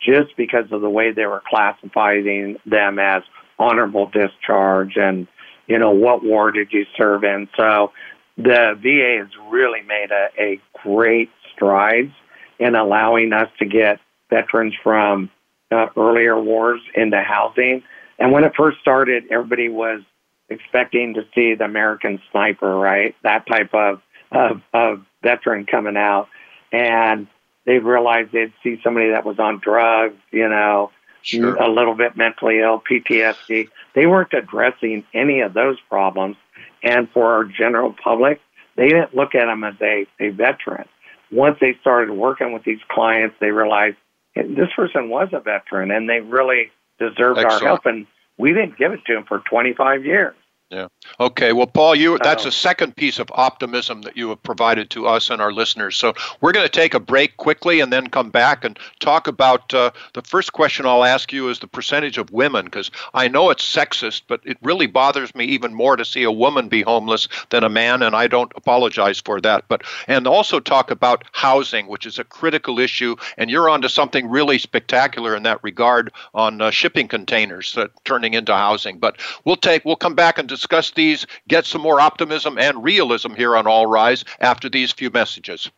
[0.00, 3.22] just because of the way they were classifying them as
[3.58, 5.26] honorable discharge and,
[5.66, 7.48] you know, what war did you serve in.
[7.56, 7.92] So
[8.36, 12.12] the VA has really made a, a great strides
[12.58, 15.30] in allowing us to get veterans from
[15.70, 17.82] uh, earlier wars into housing.
[18.18, 20.02] And when it first started, everybody was
[20.48, 23.14] expecting to see the American sniper, right?
[23.22, 26.28] That type of, of, of veteran coming out.
[26.72, 27.26] And
[27.66, 30.90] they realized they'd see somebody that was on drugs, you know,
[31.22, 31.56] sure.
[31.56, 33.68] a little bit mentally ill, PTSD.
[33.94, 36.36] They weren't addressing any of those problems.
[36.84, 38.40] And for our general public,
[38.76, 40.86] they didn't look at them as a, a veteran.
[41.30, 43.96] Once they started working with these clients, they realized
[44.36, 47.52] this person was a veteran and they really deserved Excellent.
[47.52, 50.34] our help and we didn't give it to him for 25 years.
[50.74, 50.88] Yeah.
[51.20, 51.52] Okay.
[51.52, 55.30] Well, Paul, you that's a second piece of optimism that you have provided to us
[55.30, 55.96] and our listeners.
[55.96, 59.72] So we're going to take a break quickly and then come back and talk about
[59.72, 63.50] uh, the first question I'll ask you is the percentage of women because I know
[63.50, 67.28] it's sexist, but it really bothers me even more to see a woman be homeless
[67.50, 69.66] than a man, and I don't apologize for that.
[69.68, 74.28] But and also talk about housing, which is a critical issue, and you're onto something
[74.28, 78.98] really spectacular in that regard on uh, shipping containers uh, turning into housing.
[78.98, 82.82] But we'll take we'll come back and discuss discuss these, get some more optimism and
[82.82, 85.70] realism here on All Rise after these few messages.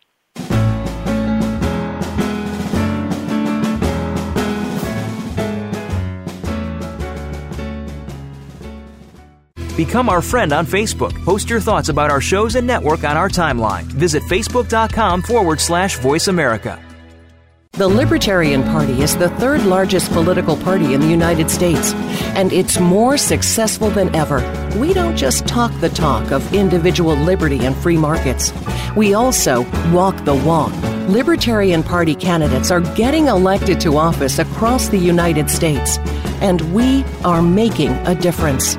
[9.76, 11.12] Become our friend on Facebook.
[11.24, 13.82] Post your thoughts about our shows and network on our timeline.
[13.82, 16.80] Visit facebook.com forward slash voice America.
[17.76, 21.92] The Libertarian Party is the third largest political party in the United States,
[22.34, 24.38] and it's more successful than ever.
[24.78, 28.50] We don't just talk the talk of individual liberty and free markets,
[28.96, 29.60] we also
[29.92, 30.72] walk the walk.
[31.10, 35.98] Libertarian Party candidates are getting elected to office across the United States,
[36.40, 38.78] and we are making a difference.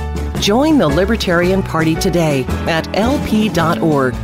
[0.41, 4.15] Join the Libertarian Party today at lp.org.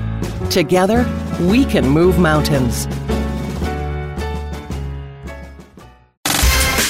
[0.50, 1.06] Together,
[1.42, 2.88] we can move mountains.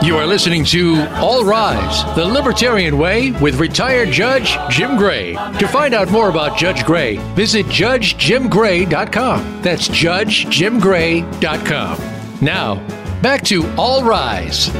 [0.00, 5.32] You are listening to All Rise, the Libertarian Way with retired Judge Jim Gray.
[5.34, 9.60] To find out more about Judge Gray, visit judgejimgray.com.
[9.60, 11.98] That's judgejimgray.com.
[12.40, 12.76] Now,
[13.22, 14.72] back to All Rise.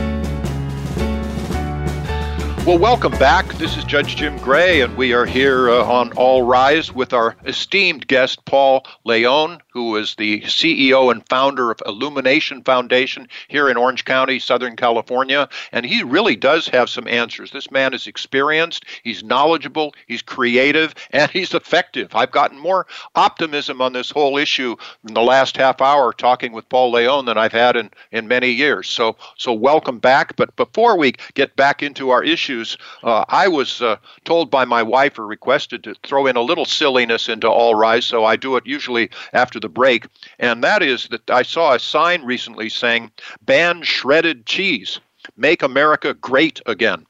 [2.64, 3.52] Well, welcome back.
[3.54, 7.34] This is Judge Jim Gray, and we are here uh, on All Rise with our
[7.44, 13.76] esteemed guest, Paul Leon, who is the CEO and founder of Illumination Foundation here in
[13.76, 15.48] Orange County, Southern California.
[15.72, 17.50] And he really does have some answers.
[17.50, 22.14] This man is experienced, he's knowledgeable, he's creative, and he's effective.
[22.14, 24.74] I've gotten more optimism on this whole issue
[25.06, 28.50] in the last half hour talking with Paul Leon than I've had in, in many
[28.50, 28.88] years.
[28.88, 30.36] So, so welcome back.
[30.36, 34.64] But before we get back into our issues, issues, uh, I was uh, told by
[34.64, 38.36] my wife or requested to throw in a little silliness into All Rise, so I
[38.36, 40.06] do it usually after the break.
[40.38, 43.10] And that is that I saw a sign recently saying,
[43.42, 45.00] ban shredded cheese,
[45.36, 47.06] make America great again.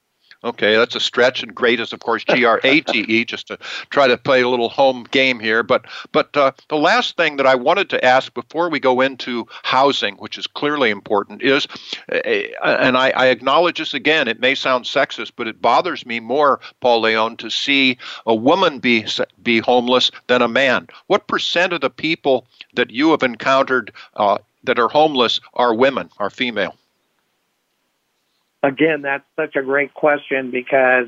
[0.49, 3.49] Okay, that's a stretch, and great is of course G R A T E, just
[3.49, 3.59] to
[3.91, 5.63] try to play a little home game here.
[5.63, 9.47] But but uh, the last thing that I wanted to ask before we go into
[9.63, 11.69] housing, which is clearly important, is,
[12.11, 12.17] uh,
[12.65, 14.27] and I, I acknowledge this again.
[14.27, 18.79] It may sound sexist, but it bothers me more, Paul Leon, to see a woman
[18.79, 19.05] be
[19.43, 20.89] be homeless than a man.
[21.09, 26.09] What percent of the people that you have encountered uh, that are homeless are women,
[26.17, 26.78] are female?
[28.63, 31.07] Again, that's such a great question because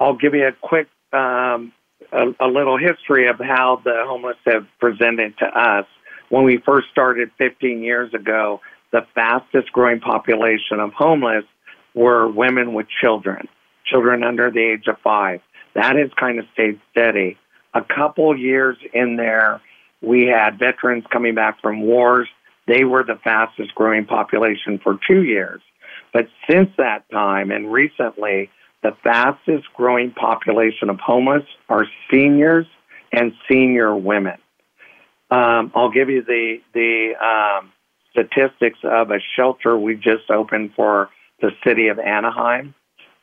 [0.00, 1.72] I'll give you a quick, um,
[2.12, 5.86] a, a, little history of how the homeless have presented to us.
[6.28, 11.44] When we first started 15 years ago, the fastest growing population of homeless
[11.94, 13.48] were women with children,
[13.84, 15.40] children under the age of five.
[15.74, 17.38] That has kind of stayed steady.
[17.74, 19.60] A couple years in there,
[20.02, 22.28] we had veterans coming back from wars.
[22.66, 25.62] They were the fastest growing population for two years.
[26.12, 28.50] But since that time and recently,
[28.82, 32.66] the fastest growing population of homeless are seniors
[33.12, 34.38] and senior women.
[35.30, 37.72] Um, I'll give you the the um,
[38.10, 41.08] statistics of a shelter we just opened for
[41.40, 42.74] the city of Anaheim.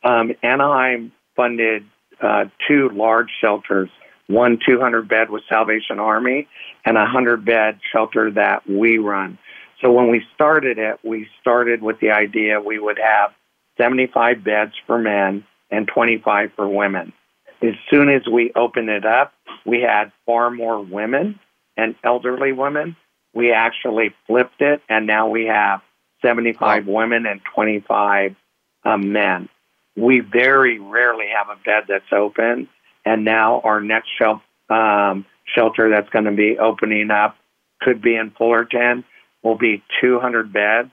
[0.04, 1.86] Um, Anaheim funded
[2.21, 3.89] uh, two large shelters,
[4.28, 6.47] one 200 bed with Salvation Army
[6.86, 9.38] and a 100 bed shelter that we run.
[9.82, 13.32] So when we started it, we started with the idea we would have
[13.78, 17.13] 75 beds for men and 25 for women.
[17.62, 19.34] As soon as we opened it up,
[19.65, 21.39] we had far more women
[21.78, 22.96] and elderly women.
[23.34, 25.82] We actually flipped it, and now we have
[26.22, 28.36] 75 women and 25
[28.84, 29.50] um, men.
[29.96, 32.68] We very rarely have a bed that's open,
[33.06, 37.38] and now our next shelf, um, shelter that's going to be opening up
[37.82, 39.04] could be in Fullerton
[39.43, 40.91] will be 200 beds,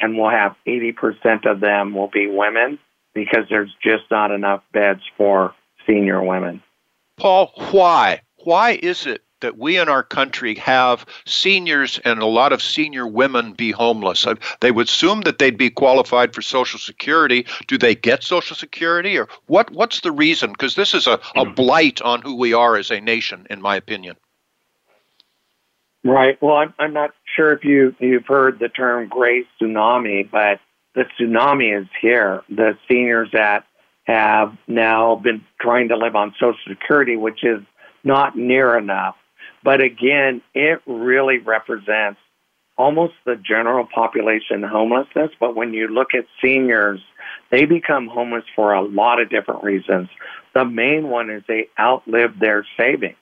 [0.00, 2.78] and we'll have 80% of them will be women
[3.14, 5.54] because there's just not enough beds for
[5.86, 6.62] senior women.
[7.16, 8.22] Paul, why?
[8.44, 13.06] Why is it that we in our country have seniors and a lot of senior
[13.06, 14.26] women be homeless.
[14.26, 17.46] Uh, they would assume that they'd be qualified for Social Security.
[17.66, 19.70] Do they get Social Security, or what?
[19.70, 20.52] What's the reason?
[20.52, 21.52] Because this is a, a hmm.
[21.52, 24.16] blight on who we are as a nation, in my opinion.
[26.04, 26.40] Right.
[26.40, 30.60] Well, I'm, I'm not sure if you you've heard the term "gray tsunami," but
[30.94, 32.42] the tsunami is here.
[32.48, 33.64] The seniors that
[34.04, 37.60] have now been trying to live on Social Security, which is
[38.04, 39.16] not near enough.
[39.62, 42.20] But again, it really represents
[42.78, 45.30] almost the general population homelessness.
[45.38, 47.00] But when you look at seniors,
[47.50, 50.08] they become homeless for a lot of different reasons.
[50.54, 53.16] The main one is they outlive their savings.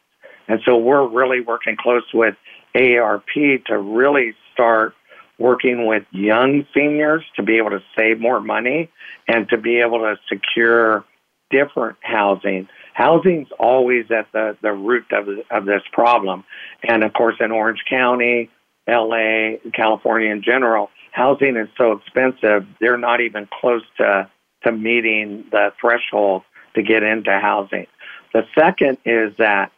[0.47, 2.37] And so we're really working close with
[2.77, 4.95] AARP to really start
[5.39, 8.91] working with young seniors to be able to save more money
[9.29, 11.05] and to be able to secure
[11.51, 12.68] different housing.
[12.95, 16.45] Housing's always at the, the root of, of this problem.
[16.83, 18.51] And of course, in Orange County,
[18.89, 24.29] LA, California in general, housing is so expensive, they're not even close to,
[24.64, 26.43] to meeting the threshold
[26.74, 27.87] to get into housing.
[28.33, 29.72] The second is that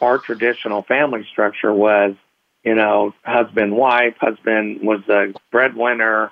[0.00, 2.14] our traditional family structure was
[2.64, 6.30] you know, husband, wife, husband was the breadwinner.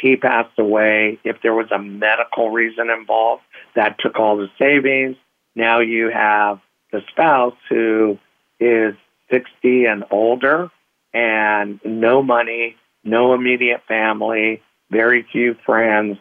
[0.00, 1.18] He passed away.
[1.24, 3.42] If there was a medical reason involved,
[3.74, 5.16] that took all the savings.
[5.54, 6.60] Now you have
[6.92, 8.18] the spouse who
[8.60, 8.94] is
[9.30, 10.70] 60 and older
[11.12, 16.18] and no money, no immediate family, very few friends.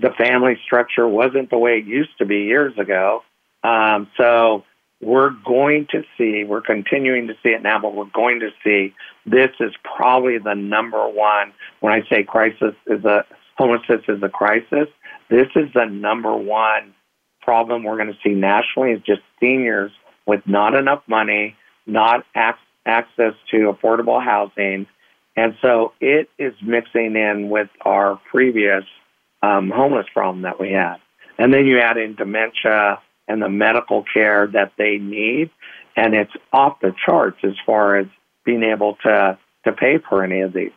[0.00, 3.22] The family structure wasn't the way it used to be years ago.
[3.62, 4.64] Um, so
[5.00, 8.94] we're going to see, we're continuing to see it now, but we're going to see
[9.24, 13.24] this is probably the number one, when I say crisis is a
[13.56, 14.88] homelessness is a crisis.
[15.30, 16.94] This is the number one
[17.42, 19.90] problem we're going to see nationally is just seniors
[20.26, 24.86] with not enough money, not ac- access to affordable housing.
[25.36, 28.84] And so it is mixing in with our previous
[29.42, 30.96] um, homeless problem that we had.
[31.38, 35.50] And then you add in dementia and the medical care that they need,
[35.96, 38.06] and it's off the charts as far as
[38.44, 40.72] being able to, to pay for any of these.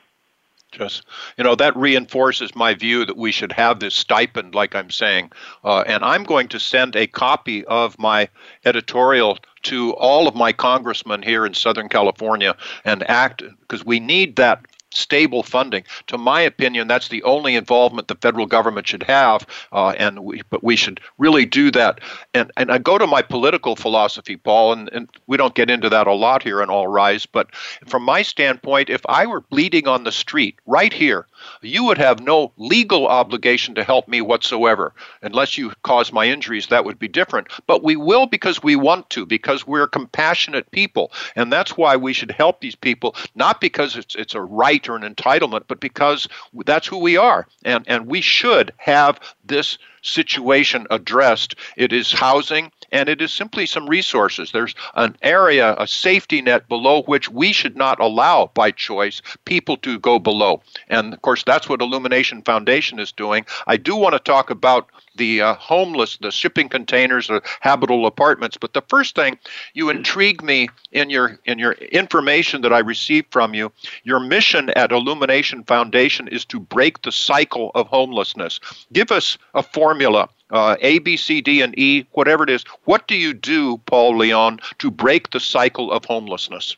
[0.71, 1.03] Just,
[1.37, 5.31] you know, that reinforces my view that we should have this stipend, like I'm saying.
[5.65, 8.29] Uh, and I'm going to send a copy of my
[8.63, 14.37] editorial to all of my congressmen here in Southern California and act because we need
[14.37, 15.83] that stable funding.
[16.07, 20.41] To my opinion, that's the only involvement the federal government should have, uh, and we,
[20.49, 21.99] but we should really do that.
[22.33, 25.89] And and I go to my political philosophy, Paul, and, and we don't get into
[25.89, 27.55] that a lot here in All Rise, but
[27.87, 31.27] from my standpoint, if I were bleeding on the street right here,
[31.61, 36.67] you would have no legal obligation to help me whatsoever, unless you cause my injuries.
[36.67, 37.47] That would be different.
[37.67, 42.13] But we will because we want to, because we're compassionate people, and that's why we
[42.13, 46.27] should help these people, not because it's it's a right or an entitlement, but because
[46.65, 47.47] that's who we are.
[47.63, 51.55] And, and we should have this situation addressed.
[51.77, 54.51] It is housing and it is simply some resources.
[54.51, 59.77] There's an area, a safety net below which we should not allow by choice people
[59.77, 60.61] to go below.
[60.89, 63.45] And of course, that's what Illumination Foundation is doing.
[63.67, 68.57] I do want to talk about the uh, homeless, the shipping containers, the habitable apartments.
[68.57, 69.37] But the first thing,
[69.73, 73.71] you intrigue me in your in your information that I received from you.
[74.03, 78.59] Your mission at Illumination Foundation is to break the cycle of homelessness.
[78.93, 80.29] Give us a formula.
[80.51, 82.65] Uh, a, B, C, D, and E, whatever it is.
[82.83, 86.75] What do you do, Paul Leon, to break the cycle of homelessness?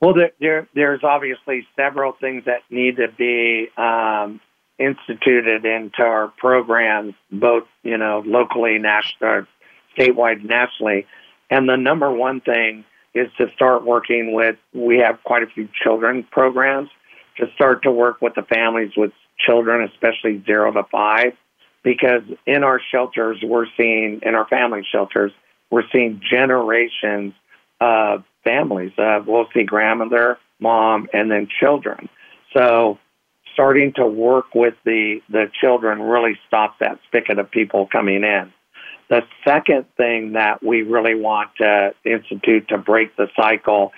[0.00, 4.40] Well, there, there, there's obviously several things that need to be um,
[4.78, 9.46] instituted into our programs, both you know locally, national,
[9.96, 11.06] statewide, nationally.
[11.48, 12.84] And the number one thing
[13.14, 14.56] is to start working with.
[14.74, 16.90] We have quite a few children programs
[17.38, 21.32] to start to work with the families with children, especially zero to five,
[21.86, 25.30] because in our shelters we're seeing in our family shelters
[25.70, 27.32] we're seeing generations
[27.80, 28.90] of families.
[28.98, 32.08] Uh, we'll see grandmother, mom, and then children.
[32.52, 32.98] So
[33.52, 38.52] starting to work with the, the children really stops that spigot of people coming in.
[39.08, 43.92] The second thing that we really want to institute to break the cycle,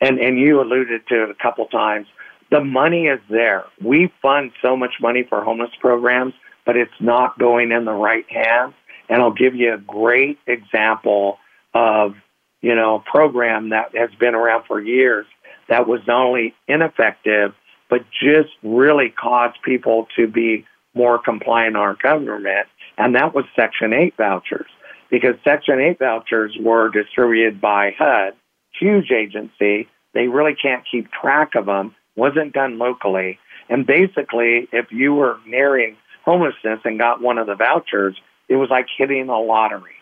[0.00, 2.06] and, and you alluded to it a couple times,
[2.52, 3.64] the money is there.
[3.82, 6.34] We fund so much money for homeless programs,
[6.64, 8.74] but it's not going in the right hands.
[9.08, 11.38] And I'll give you a great example
[11.74, 12.14] of,
[12.60, 15.26] you know, a program that has been around for years
[15.68, 17.54] that was not only ineffective,
[17.88, 22.66] but just really caused people to be more compliant on our government,
[22.98, 24.68] and that was Section 8 vouchers.
[25.10, 28.34] Because Section 8 vouchers were distributed by HUD,
[28.78, 29.88] huge agency.
[30.14, 33.38] They really can't keep track of them, wasn't done locally.
[33.68, 38.16] And basically, if you were nearing homelessness and got one of the vouchers,
[38.48, 39.94] it was like hitting a lottery.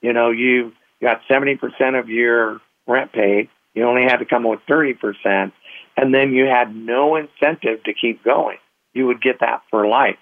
[0.00, 1.58] You know, you got 70%
[1.98, 3.48] of your rent paid.
[3.74, 5.52] You only had to come up with 30%
[5.96, 8.58] and then you had no incentive to keep going.
[8.92, 10.18] You would get that for life.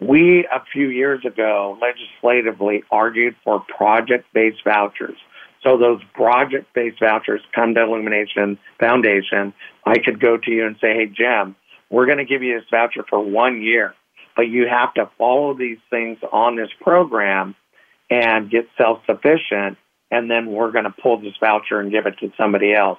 [0.00, 5.16] We, a few years ago, legislatively argued for project based vouchers.
[5.62, 9.54] So those project based vouchers come to Illumination Foundation.
[9.86, 11.54] I could go to you and say, hey, Jim,
[11.88, 13.94] we're going to give you this voucher for one year,
[14.36, 17.54] but you have to follow these things on this program
[18.10, 19.78] and get self sufficient.
[20.10, 22.98] And then we're going to pull this voucher and give it to somebody else.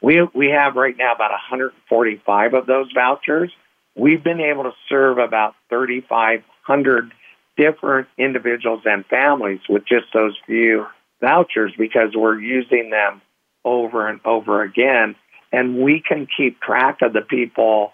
[0.00, 3.50] We, we have right now about 145 of those vouchers.
[3.96, 7.12] We've been able to serve about 3,500
[7.56, 10.86] different individuals and families with just those few
[11.20, 13.22] vouchers because we're using them
[13.64, 15.16] over and over again.
[15.52, 17.92] And we can keep track of the people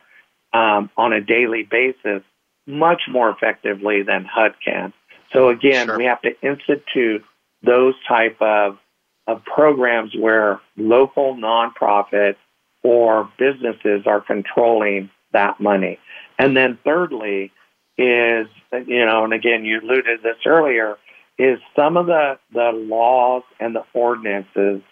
[0.53, 2.23] um, on a daily basis
[2.71, 4.93] much more effectively than HUD can.
[5.33, 5.99] So again, sure.
[5.99, 7.25] we have to institute
[7.63, 8.79] those type of
[9.27, 12.37] of programs where local nonprofits
[12.83, 15.99] or businesses are controlling that money.
[16.39, 17.53] And then thirdly
[17.97, 18.47] is,
[18.87, 20.97] you know, and again, you alluded to this earlier,
[21.39, 24.83] is some of the, the laws and the ordinances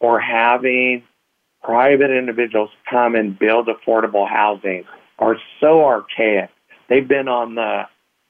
[0.00, 1.02] for having
[1.62, 4.84] private individuals come and build affordable housing
[5.18, 6.50] are so archaic.
[6.92, 7.84] They've been on the,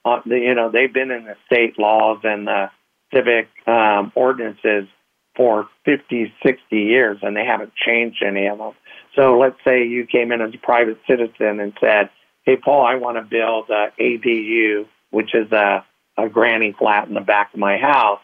[0.05, 2.69] on the you know, they've been in the state laws and the
[3.13, 4.87] civic um, ordinances
[5.35, 8.71] for 50, 60 years and they haven't changed any of them.
[9.17, 12.09] So let's say you came in as a private citizen and said,
[12.43, 15.83] hey, Paul, I want to build a ADU, which is a,
[16.17, 18.21] a granny flat in the back of my house,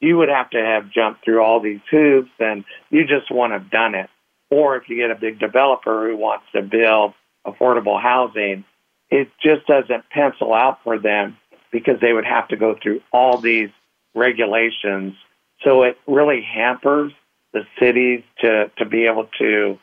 [0.00, 3.70] you would have to have jumped through all these hoops and you just wouldn't have
[3.70, 4.10] done it.
[4.50, 7.14] Or if you get a big developer who wants to build
[7.46, 8.64] affordable housing,
[9.10, 11.36] it just doesn't pencil out for them
[11.70, 13.70] because they would have to go through all these
[14.14, 15.14] regulations.
[15.62, 17.12] So it really hampers
[17.52, 19.78] the cities to, to be able to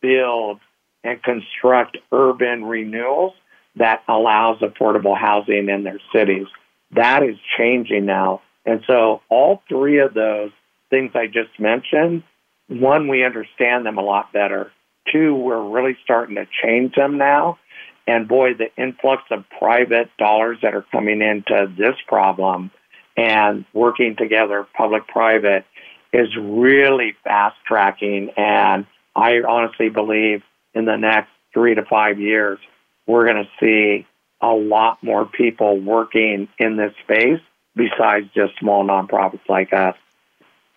[0.00, 0.60] build
[1.02, 3.34] and construct urban renewals
[3.76, 6.46] that allows affordable housing in their cities.
[6.92, 8.42] That is changing now.
[8.64, 10.50] And so all three of those
[10.90, 12.22] things I just mentioned,
[12.68, 14.72] one, we understand them a lot better.
[15.12, 17.58] Two, we're really starting to change them now.
[18.06, 22.70] And boy, the influx of private dollars that are coming into this problem
[23.16, 25.64] and working together, public private,
[26.12, 28.30] is really fast tracking.
[28.36, 30.42] And I honestly believe
[30.74, 32.58] in the next three to five years,
[33.06, 34.06] we're going to see
[34.40, 37.40] a lot more people working in this space
[37.74, 39.96] besides just small nonprofits like us.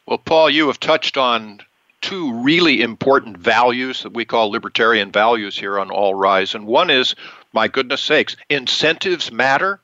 [0.05, 1.59] Well, Paul, you have touched on
[2.01, 6.55] two really important values that we call libertarian values here on All Rise.
[6.55, 7.15] And one is,
[7.53, 9.81] my goodness sakes, incentives matter.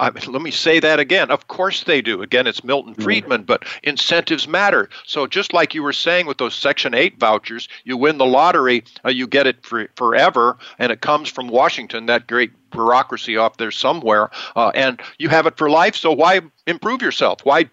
[0.00, 1.30] I mean, let me say that again.
[1.30, 2.20] Of course they do.
[2.20, 3.02] Again, it's Milton mm-hmm.
[3.02, 4.88] Friedman, but incentives matter.
[5.04, 8.82] So just like you were saying with those Section 8 vouchers, you win the lottery,
[9.04, 13.56] uh, you get it for, forever, and it comes from Washington, that great bureaucracy off
[13.56, 15.94] there somewhere, uh, and you have it for life.
[15.94, 17.38] So why improve yourself?
[17.44, 17.70] Why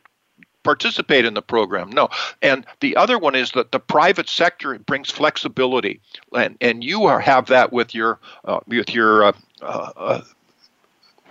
[0.64, 1.90] participate in the program.
[1.90, 2.10] No.
[2.42, 6.00] And the other one is that the private sector brings flexibility,
[6.34, 9.32] and and you are, have that with your uh, with your uh,
[9.62, 10.22] uh,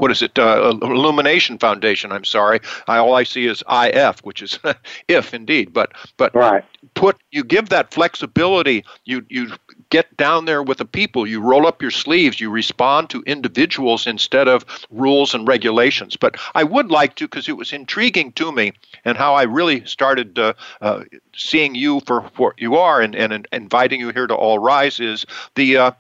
[0.00, 0.38] what is it?
[0.38, 2.10] Uh, Illumination Foundation.
[2.10, 2.60] I'm sorry.
[2.88, 4.58] I, all I see is IF, which is
[5.08, 5.72] if indeed.
[5.72, 6.64] But but right.
[6.94, 8.84] put you give that flexibility.
[9.04, 9.52] You you
[9.90, 11.26] get down there with the people.
[11.26, 12.40] You roll up your sleeves.
[12.40, 16.16] You respond to individuals instead of rules and regulations.
[16.16, 18.72] But I would like to because it was intriguing to me
[19.04, 23.32] and how I really started uh, uh, seeing you for what you are and, and,
[23.32, 25.26] and inviting you here to All Rise is
[25.56, 25.90] the uh,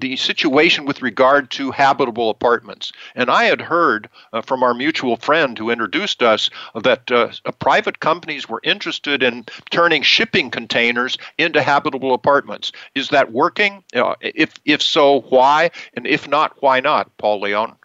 [0.00, 2.92] the situation with regard to habitable apartments.
[3.14, 8.00] And I had heard uh, from our mutual friend who introduced us that uh, private
[8.00, 12.72] companies were interested in turning shipping containers into habitable apartments.
[12.94, 13.82] Is that working?
[13.94, 15.70] Uh, if if so, why?
[15.94, 17.76] And if not, why not, Paul Leon?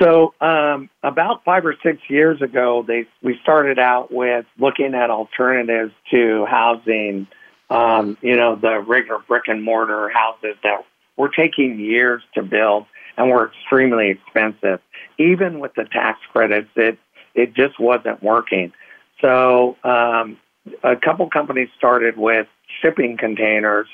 [0.00, 5.10] So um, about five or six years ago, they we started out with looking at
[5.10, 7.28] alternatives to housing
[7.70, 10.84] um, you know, the regular brick and mortar houses that
[11.16, 12.86] were taking years to build
[13.16, 14.80] and were extremely expensive.
[15.18, 16.98] Even with the tax credits, it
[17.34, 18.72] it just wasn't working.
[19.20, 20.38] So um,
[20.82, 22.46] a couple companies started with
[22.80, 23.88] shipping containers.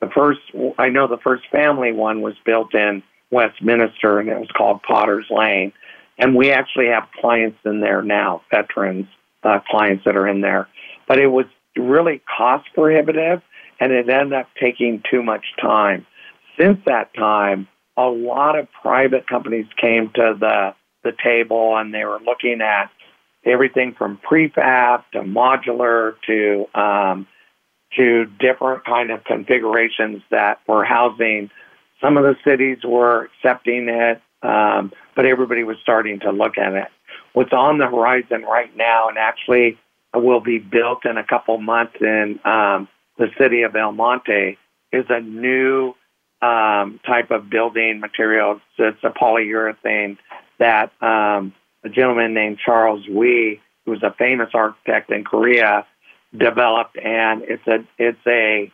[0.00, 0.40] The first,
[0.78, 5.26] I know, the first family one was built in Westminster, and it was called Potter's
[5.30, 5.72] Lane.
[6.18, 9.06] And we actually have clients in there now, veterans
[9.42, 10.68] uh, clients that are in there.
[11.08, 11.46] But it was
[11.76, 13.42] really cost prohibitive
[13.80, 16.06] and it ended up taking too much time.
[16.58, 22.04] Since that time, a lot of private companies came to the, the table and they
[22.04, 22.90] were looking at
[23.44, 27.26] everything from prefab to modular to um,
[27.96, 31.50] to different kind of configurations that were housing.
[32.00, 36.72] Some of the cities were accepting it, um, but everybody was starting to look at
[36.72, 36.88] it.
[37.34, 39.78] What's on the horizon right now, and actually
[40.14, 42.88] will be built in a couple months in um,
[43.18, 44.58] the city of El Monte
[44.92, 45.94] is a new
[46.42, 48.60] um, type of building material.
[48.78, 50.18] It's a polyurethane
[50.58, 51.54] that um,
[51.84, 55.86] a gentleman named Charles Wee, who's a famous architect in Korea,
[56.36, 58.72] developed, and it's a it's a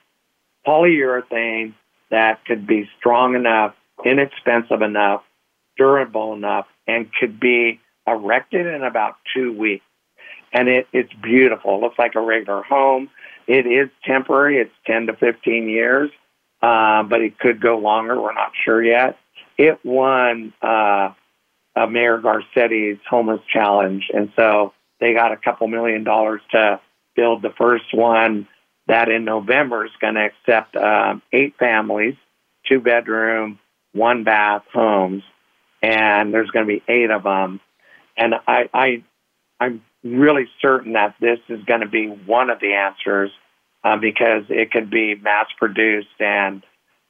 [0.67, 1.75] polyurethane
[2.11, 3.75] that could be strong enough,
[4.05, 5.23] inexpensive enough,
[5.77, 9.85] durable enough, and could be erected in about two weeks
[10.53, 11.77] and it, it's beautiful.
[11.77, 13.11] It looks like a regular home.
[13.47, 14.59] It is temporary.
[14.59, 16.11] It's 10 to 15 years,
[16.63, 18.21] uh, but it could go longer.
[18.21, 19.19] We're not sure yet.
[19.57, 21.13] It won uh,
[21.75, 26.81] uh, Mayor Garcetti's homeless challenge, and so they got a couple million dollars to
[27.17, 28.49] build the first one.
[28.87, 32.15] That in November is going to accept um, eight families,
[32.67, 33.59] two bedroom,
[33.93, 35.23] one bath homes,
[35.83, 37.61] and there's going to be eight of them.
[38.17, 39.05] And I, I,
[39.61, 43.31] I'm really certain that this is going to be one of the answers
[43.85, 46.09] uh, because it can be mass produced.
[46.21, 46.65] And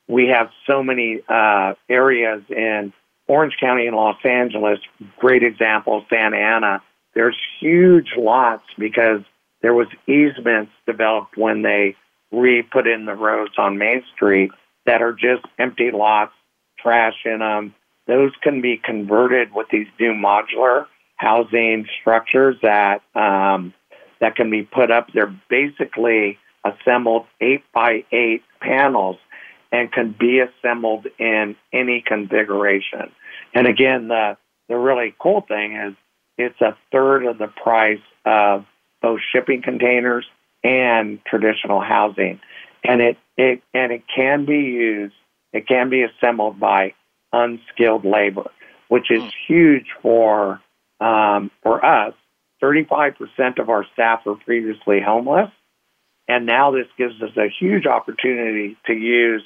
[0.06, 2.92] we have so many uh, areas in
[3.26, 4.78] Orange County and Los Angeles,
[5.18, 6.82] great example, Santa Ana.
[7.14, 9.20] There's huge lots because
[9.60, 11.96] there was easements developed when they
[12.32, 14.50] re put in the roads on Main Street
[14.86, 16.32] that are just empty lots
[16.78, 17.74] trash in them.
[18.06, 20.86] Those can be converted with these new modular
[21.18, 23.74] housing structures that um,
[24.20, 25.08] that can be put up.
[25.12, 29.16] They're basically assembled eight by eight panels
[29.70, 33.12] and can be assembled in any configuration.
[33.54, 34.36] And again, the
[34.68, 35.94] the really cool thing is
[36.36, 38.64] it's a third of the price of
[39.02, 40.26] both shipping containers
[40.62, 42.40] and traditional housing.
[42.84, 45.14] And it, it and it can be used,
[45.52, 46.94] it can be assembled by
[47.32, 48.50] unskilled labor,
[48.88, 50.60] which is huge for
[51.00, 52.14] um, for us.
[52.62, 55.50] 35% of our staff were previously homeless,
[56.26, 59.42] and now this gives us a huge opportunity to use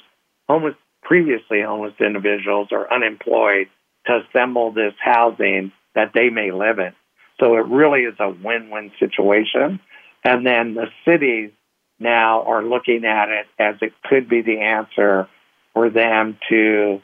[0.49, 3.67] homeless, previously homeless individuals or unemployed
[4.07, 6.93] to assemble this housing that they may live in.
[7.39, 9.79] So it really is a win-win situation.
[10.23, 11.51] And then the cities
[11.99, 15.27] now are looking at it as it could be the answer
[15.73, 17.01] for them to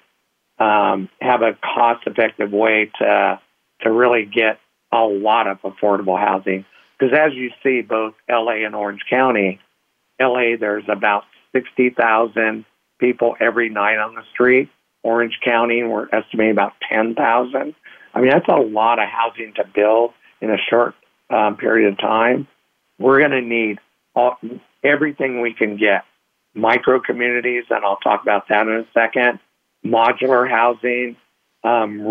[0.60, 3.39] um, have a cost-effective way to
[3.82, 4.60] to really get
[4.92, 6.66] a lot of affordable housing.
[6.98, 9.60] Because as you see, both LA and Orange County,
[10.20, 11.24] LA there's about
[11.54, 12.66] sixty thousand
[13.00, 14.70] people every night on the street.
[15.04, 17.76] Orange County, we're estimating about 10,000.
[18.14, 20.12] I mean, that's a lot of housing to build
[20.42, 20.96] in a short
[21.30, 22.48] um, period of time.
[22.98, 23.80] We're going to need
[24.16, 24.38] all,
[24.84, 26.04] everything we can get
[26.54, 29.40] micro communities, and I'll talk about that in a second,
[29.86, 31.16] modular housing,
[31.64, 32.02] um,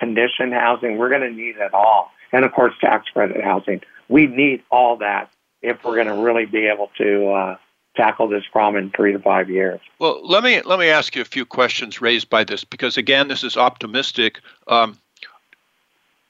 [0.00, 0.98] reconditioned housing.
[0.98, 2.10] We're going to need it all.
[2.32, 3.82] And of course, tax credit housing.
[4.08, 5.30] We need all that
[5.62, 7.56] if we're going to really be able to uh,
[7.96, 9.80] tackle this problem in three to five years.
[9.98, 13.28] Well, let me let me ask you a few questions raised by this because again,
[13.28, 14.40] this is optimistic.
[14.66, 14.96] Um,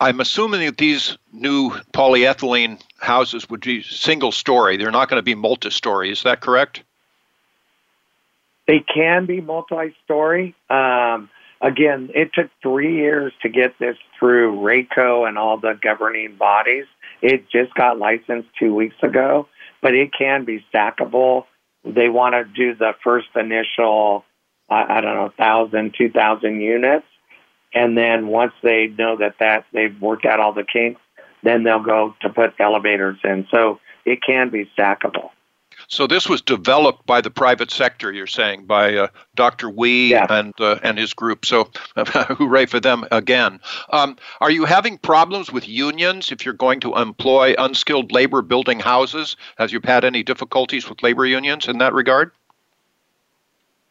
[0.00, 4.78] I'm assuming that these new polyethylene houses would be single story.
[4.78, 6.10] They're not going to be multi story.
[6.10, 6.82] Is that correct?
[8.66, 10.54] They can be multi story.
[10.70, 11.28] Um,
[11.60, 16.86] again, it took three years to get this through RACO and all the governing bodies.
[17.22, 19.48] It just got licensed two weeks ago,
[19.82, 21.44] but it can be stackable
[21.84, 24.24] they want to do the first initial,
[24.68, 27.06] I, I don't know, thousand, two thousand units,
[27.72, 31.00] and then once they know that that they've worked out all the kinks,
[31.42, 33.46] then they'll go to put elevators in.
[33.50, 35.30] So it can be stackable.
[35.90, 39.68] So this was developed by the private sector, you're saying, by uh, Dr.
[39.68, 40.24] Wee yeah.
[40.30, 41.44] and uh, and his group.
[41.44, 43.58] So hooray for them again.
[43.90, 48.78] Um, are you having problems with unions if you're going to employ unskilled labor building
[48.78, 49.36] houses?
[49.58, 52.30] Have you had any difficulties with labor unions in that regard?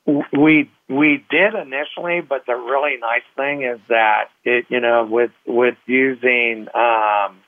[0.05, 5.31] We we did initially, but the really nice thing is that it you know with
[5.45, 7.41] with using um,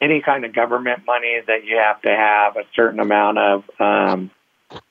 [0.00, 4.30] any kind of government money that you have to have a certain amount of um,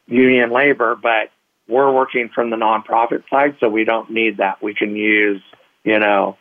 [0.08, 1.30] union labor, but
[1.68, 4.62] we're working from the nonprofit side, so we don't need that.
[4.62, 5.42] We can use,
[5.84, 6.38] you know,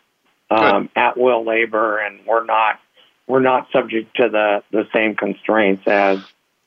[0.51, 2.81] um, at will labor, and we're not
[3.27, 6.19] we're not subject to the the same constraints as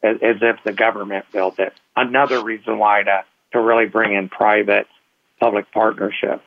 [0.02, 1.74] as, as if the government built it.
[1.96, 4.88] Another reason why to to really bring in private
[5.40, 6.42] public partnership.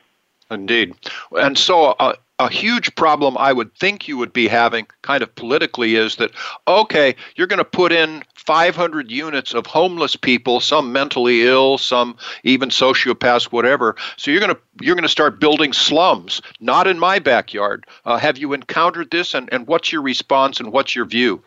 [0.51, 0.95] Indeed,
[1.31, 5.35] and so uh, a huge problem I would think you would be having kind of
[5.35, 6.31] politically is that,
[6.67, 12.15] okay, you're going to put in 500 units of homeless people, some mentally ill, some
[12.45, 13.97] even sociopaths, whatever.
[14.15, 16.41] So you're going to you're going to start building slums.
[16.61, 17.85] Not in my backyard.
[18.05, 21.43] Uh, have you encountered this, and, and what's your response and what's your view?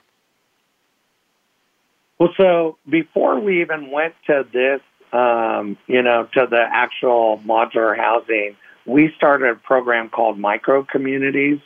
[2.18, 4.80] Well, so before we even went to this,
[5.12, 8.56] um, you know, to the actual modular housing,
[8.86, 11.58] we started a program called micro communities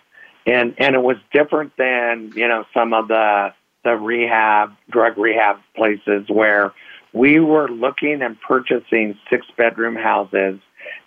[0.47, 3.53] and and it was different than you know some of the
[3.85, 6.73] the rehab drug rehab places where
[7.13, 10.59] we were looking and purchasing six bedroom houses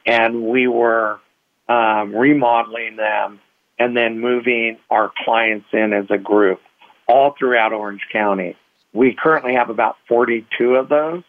[0.05, 1.19] and we were
[1.67, 3.39] um, remodeling them
[3.77, 6.59] and then moving our clients in as a group
[7.07, 8.55] all throughout Orange County.
[8.93, 11.23] We currently have about 42 of those.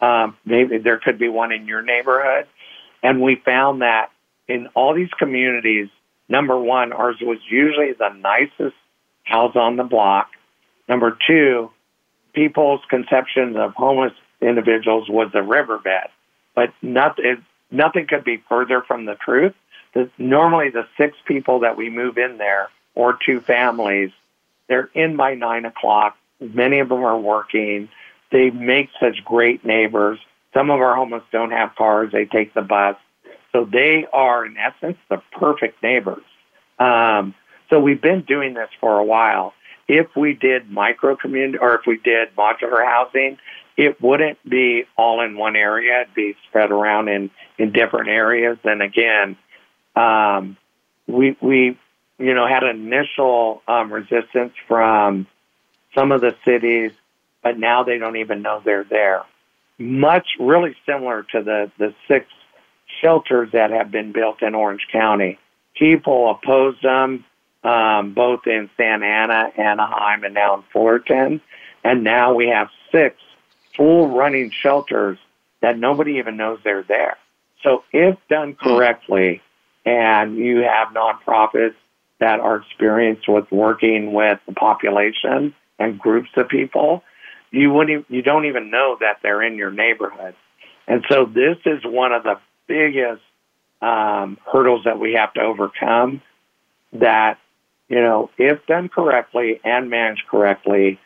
[0.00, 2.46] Um, maybe there could be one in your neighborhood.
[3.02, 4.10] And we found that
[4.48, 5.88] in all these communities,
[6.28, 8.76] number one, ours was usually the nicest
[9.24, 10.30] house on the block.
[10.88, 11.70] Number two,
[12.32, 16.08] people's conceptions of homeless individuals was the riverbed.
[16.54, 19.54] But nothing, nothing could be further from the truth.
[19.94, 24.10] The, normally, the six people that we move in there, or two families,
[24.68, 26.16] they're in by nine o'clock.
[26.40, 27.88] Many of them are working.
[28.30, 30.18] They make such great neighbors.
[30.54, 32.12] Some of our homeless don't have cars.
[32.12, 32.96] They take the bus.
[33.56, 36.22] So they are, in essence, the perfect neighbors.
[36.78, 37.34] Um,
[37.70, 39.54] so we've been doing this for a while.
[39.88, 43.38] If we did micro community or if we did modular housing,
[43.78, 46.02] it wouldn't be all in one area.
[46.02, 48.58] It'd be spread around in, in different areas.
[48.62, 49.38] And again,
[49.94, 50.58] um,
[51.06, 51.78] we, we,
[52.18, 55.26] you know, had initial um, resistance from
[55.94, 56.92] some of the cities,
[57.42, 59.22] but now they don't even know they're there.
[59.78, 62.26] Much really similar to the, the six
[63.00, 65.38] shelters that have been built in Orange County.
[65.74, 67.24] People oppose them
[67.66, 71.40] um, both in Santa Ana, Anaheim, and now in Fullerton.
[71.82, 73.16] And now we have six
[73.76, 75.18] full running shelters
[75.62, 77.16] that nobody even knows they're there.
[77.62, 79.42] So if done correctly,
[79.84, 81.74] and you have nonprofits
[82.18, 87.02] that are experienced with working with the population and groups of people,
[87.50, 90.34] you wouldn't, you don't even know that they're in your neighborhood.
[90.88, 93.22] And so this is one of the biggest
[93.80, 96.22] um, hurdles that we have to overcome.
[96.92, 97.38] That
[97.88, 100.98] you know, if done correctly and managed correctly,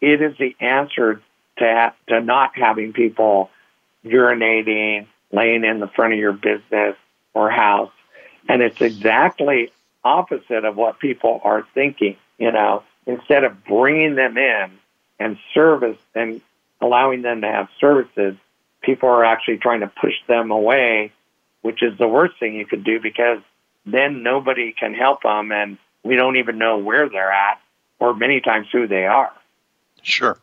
[0.00, 1.20] it is the answer
[1.58, 3.50] to ha- to not having people
[4.04, 6.96] urinating, laying in the front of your business
[7.34, 7.92] or house,
[8.48, 9.70] and it's exactly
[10.04, 12.16] opposite of what people are thinking.
[12.38, 14.70] You know, instead of bringing them in
[15.18, 16.40] and service and
[16.80, 18.36] allowing them to have services,
[18.82, 21.12] people are actually trying to push them away,
[21.62, 23.38] which is the worst thing you could do because
[23.86, 27.60] then nobody can help them and we don't even know where they're at
[27.98, 29.32] or many times who they are.
[30.02, 30.38] Sure.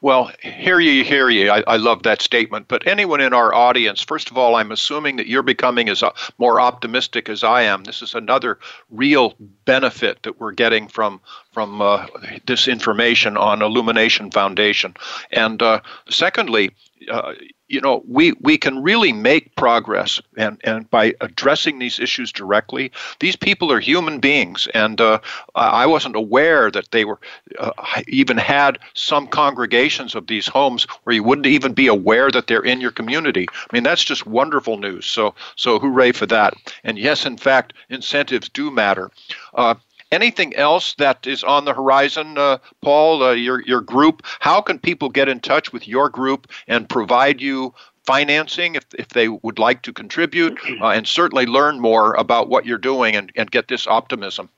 [0.00, 1.48] Well, hear ye, hear ye.
[1.48, 2.66] I, I, love that statement.
[2.68, 6.10] But anyone in our audience, first of all, I'm assuming that you're becoming as uh,
[6.38, 7.84] more optimistic as I am.
[7.84, 8.58] This is another
[8.90, 9.34] real
[9.64, 11.20] benefit that we're getting from
[11.52, 12.06] from uh,
[12.46, 14.94] this information on Illumination Foundation.
[15.30, 16.70] And uh, secondly,
[17.10, 17.34] uh,
[17.72, 22.92] you know, we, we can really make progress and, and by addressing these issues directly.
[23.20, 25.20] These people are human beings, and uh,
[25.54, 27.18] I wasn't aware that they were
[27.58, 27.72] uh,
[28.08, 32.70] even had some congregations of these homes where you wouldn't even be aware that they're
[32.72, 33.46] in your community.
[33.50, 35.04] I mean, that's just wonderful news.
[35.06, 36.54] So, so hooray for that.
[36.84, 39.10] And yes, in fact, incentives do matter.
[39.54, 39.74] Uh,
[40.12, 43.22] anything else that is on the horizon, uh, Paul?
[43.22, 44.22] Uh, your your group.
[44.40, 47.74] How can people get in touch with your group and provide you
[48.04, 52.66] financing if, if they would like to contribute, uh, and certainly learn more about what
[52.66, 54.48] you're doing and, and get this optimism?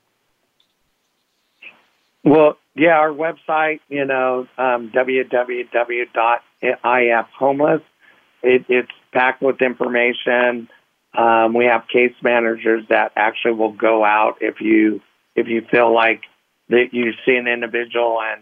[2.25, 7.81] Well, yeah, our website, you know, um, www.ifhomeless.
[8.41, 10.67] It, it's packed with information.
[11.15, 15.01] Um, we have case managers that actually will go out if you
[15.35, 16.23] if you feel like
[16.69, 18.41] that you see an individual and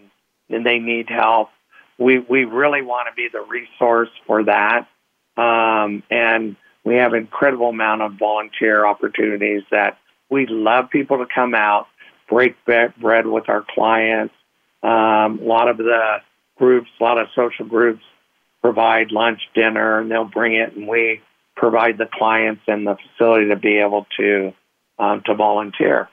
[0.50, 1.50] and they need help,
[1.98, 4.88] we we really want to be the resource for that.
[5.38, 9.98] Um, and we have incredible amount of volunteer opportunities that
[10.30, 11.88] we love people to come out,
[12.30, 12.94] break bread
[13.26, 14.34] with our clients.
[14.82, 16.18] Um, a lot of the
[16.58, 18.04] groups, a lot of social groups
[18.62, 21.22] provide lunch, dinner, and they'll bring it, and we
[21.56, 24.54] provide the clients and the facility to be able to
[25.00, 26.10] um, to volunteer.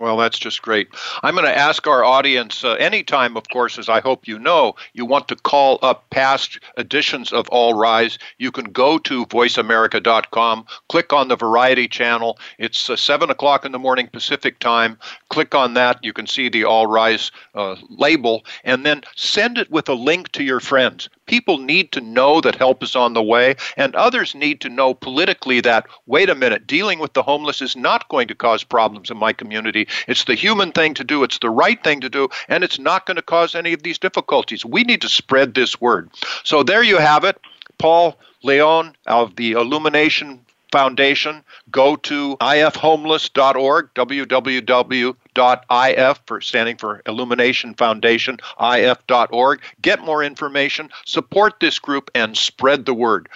[0.00, 0.88] Well, that's just great.
[1.22, 4.74] I'm going to ask our audience uh, anytime, of course, as I hope you know,
[4.94, 10.66] you want to call up past editions of All Rise, you can go to voiceamerica.com,
[10.88, 12.38] click on the Variety channel.
[12.58, 14.98] It's uh, 7 o'clock in the morning Pacific time.
[15.28, 16.02] Click on that.
[16.02, 20.32] You can see the All Rise uh, label, and then send it with a link
[20.32, 21.08] to your friends.
[21.32, 24.92] People need to know that help is on the way, and others need to know
[24.92, 29.10] politically that, wait a minute, dealing with the homeless is not going to cause problems
[29.10, 29.88] in my community.
[30.06, 33.06] It's the human thing to do, it's the right thing to do, and it's not
[33.06, 34.62] going to cause any of these difficulties.
[34.62, 36.10] We need to spread this word.
[36.44, 37.40] So there you have it.
[37.78, 41.44] Paul Leon of the Illumination Foundation.
[41.70, 43.88] Go to ifhomeless.org,
[45.34, 49.60] www.if for standing for Illumination Foundation, if.org.
[49.80, 53.28] Get more information, support this group, and spread the word.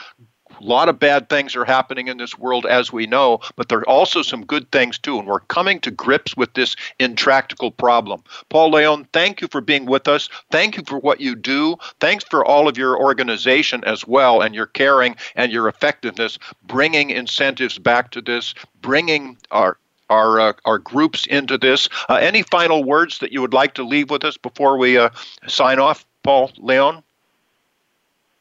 [0.59, 3.80] A lot of bad things are happening in this world, as we know, but there
[3.80, 8.24] are also some good things too, and we're coming to grips with this intractable problem.
[8.49, 10.30] Paul Leon, thank you for being with us.
[10.51, 11.76] Thank you for what you do.
[12.01, 17.11] Thanks for all of your organization as well, and your caring and your effectiveness, bringing
[17.11, 19.76] incentives back to this, bringing our
[20.11, 21.88] our uh, our groups into this.
[22.09, 25.11] Uh, any final words that you would like to leave with us before we uh,
[25.46, 27.02] sign off, Paul Leon?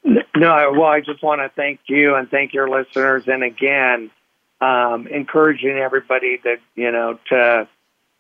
[0.03, 4.11] No, well, I just want to thank you and thank your listeners, and again,
[4.61, 7.67] um, encouraging everybody to you know to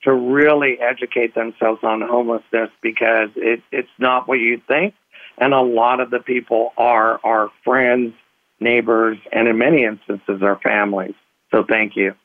[0.03, 4.93] to really educate themselves on homelessness because it, it's not what you think,
[5.37, 8.13] and a lot of the people are our friends,
[8.59, 11.15] neighbors, and in many instances, our families.
[11.51, 12.15] So, thank you.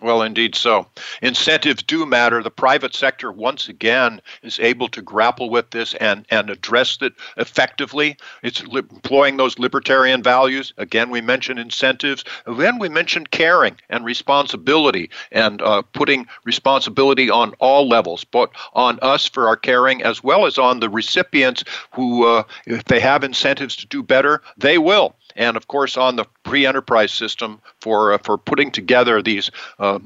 [0.00, 0.86] Well, indeed so.
[1.20, 2.42] Incentives do matter.
[2.42, 7.12] The private sector, once again, is able to grapple with this and, and address it
[7.36, 8.16] effectively.
[8.42, 10.72] It's li- employing those libertarian values.
[10.78, 12.24] Again, we mentioned incentives.
[12.46, 18.98] Then we mentioned caring and responsibility and uh, putting responsibility on all levels, but on
[19.02, 23.22] us for our caring as well as on the recipients who, uh, if they have
[23.22, 28.18] incentives to do better, they will and of course on the pre-enterprise system for uh,
[28.18, 29.98] for putting together these uh,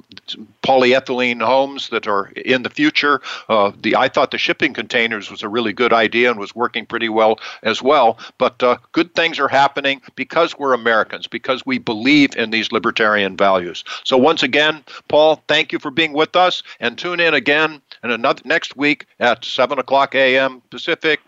[0.63, 3.21] polyethylene homes that are in the future.
[3.49, 6.87] Uh, the I thought the shipping containers was a really good idea and was working
[6.87, 8.19] pretty well as well.
[8.39, 13.37] But uh, good things are happening because we're Americans, because we believe in these libertarian
[13.37, 13.85] values.
[14.05, 18.13] So once again, Paul, thank you for being with us, and tune in again and
[18.13, 20.63] another next week at seven o'clock a.m.
[20.71, 21.21] Pacific.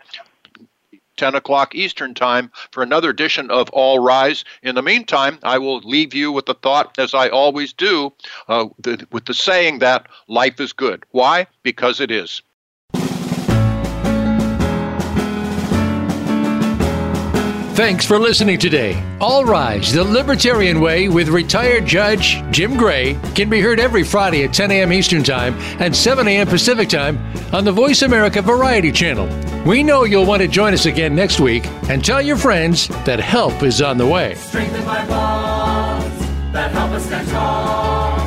[1.17, 4.45] 10 o'clock Eastern Time for another edition of All Rise.
[4.63, 8.13] In the meantime, I will leave you with the thought, as I always do,
[8.47, 11.03] uh, the, with the saying that life is good.
[11.11, 11.47] Why?
[11.63, 12.41] Because it is.
[17.77, 18.99] Thanks for listening today.
[19.21, 24.43] All Rise, the Libertarian Way with retired Judge Jim Gray can be heard every Friday
[24.43, 24.91] at 10 a.m.
[24.91, 26.47] Eastern Time and 7 a.m.
[26.47, 27.19] Pacific Time
[27.53, 29.29] on the Voice America Variety Channel.
[29.63, 33.19] We know you'll want to join us again next week and tell your friends that
[33.19, 34.33] help is on the way.
[34.33, 36.19] Strengthened by bonds
[36.53, 38.26] that help us stand tall.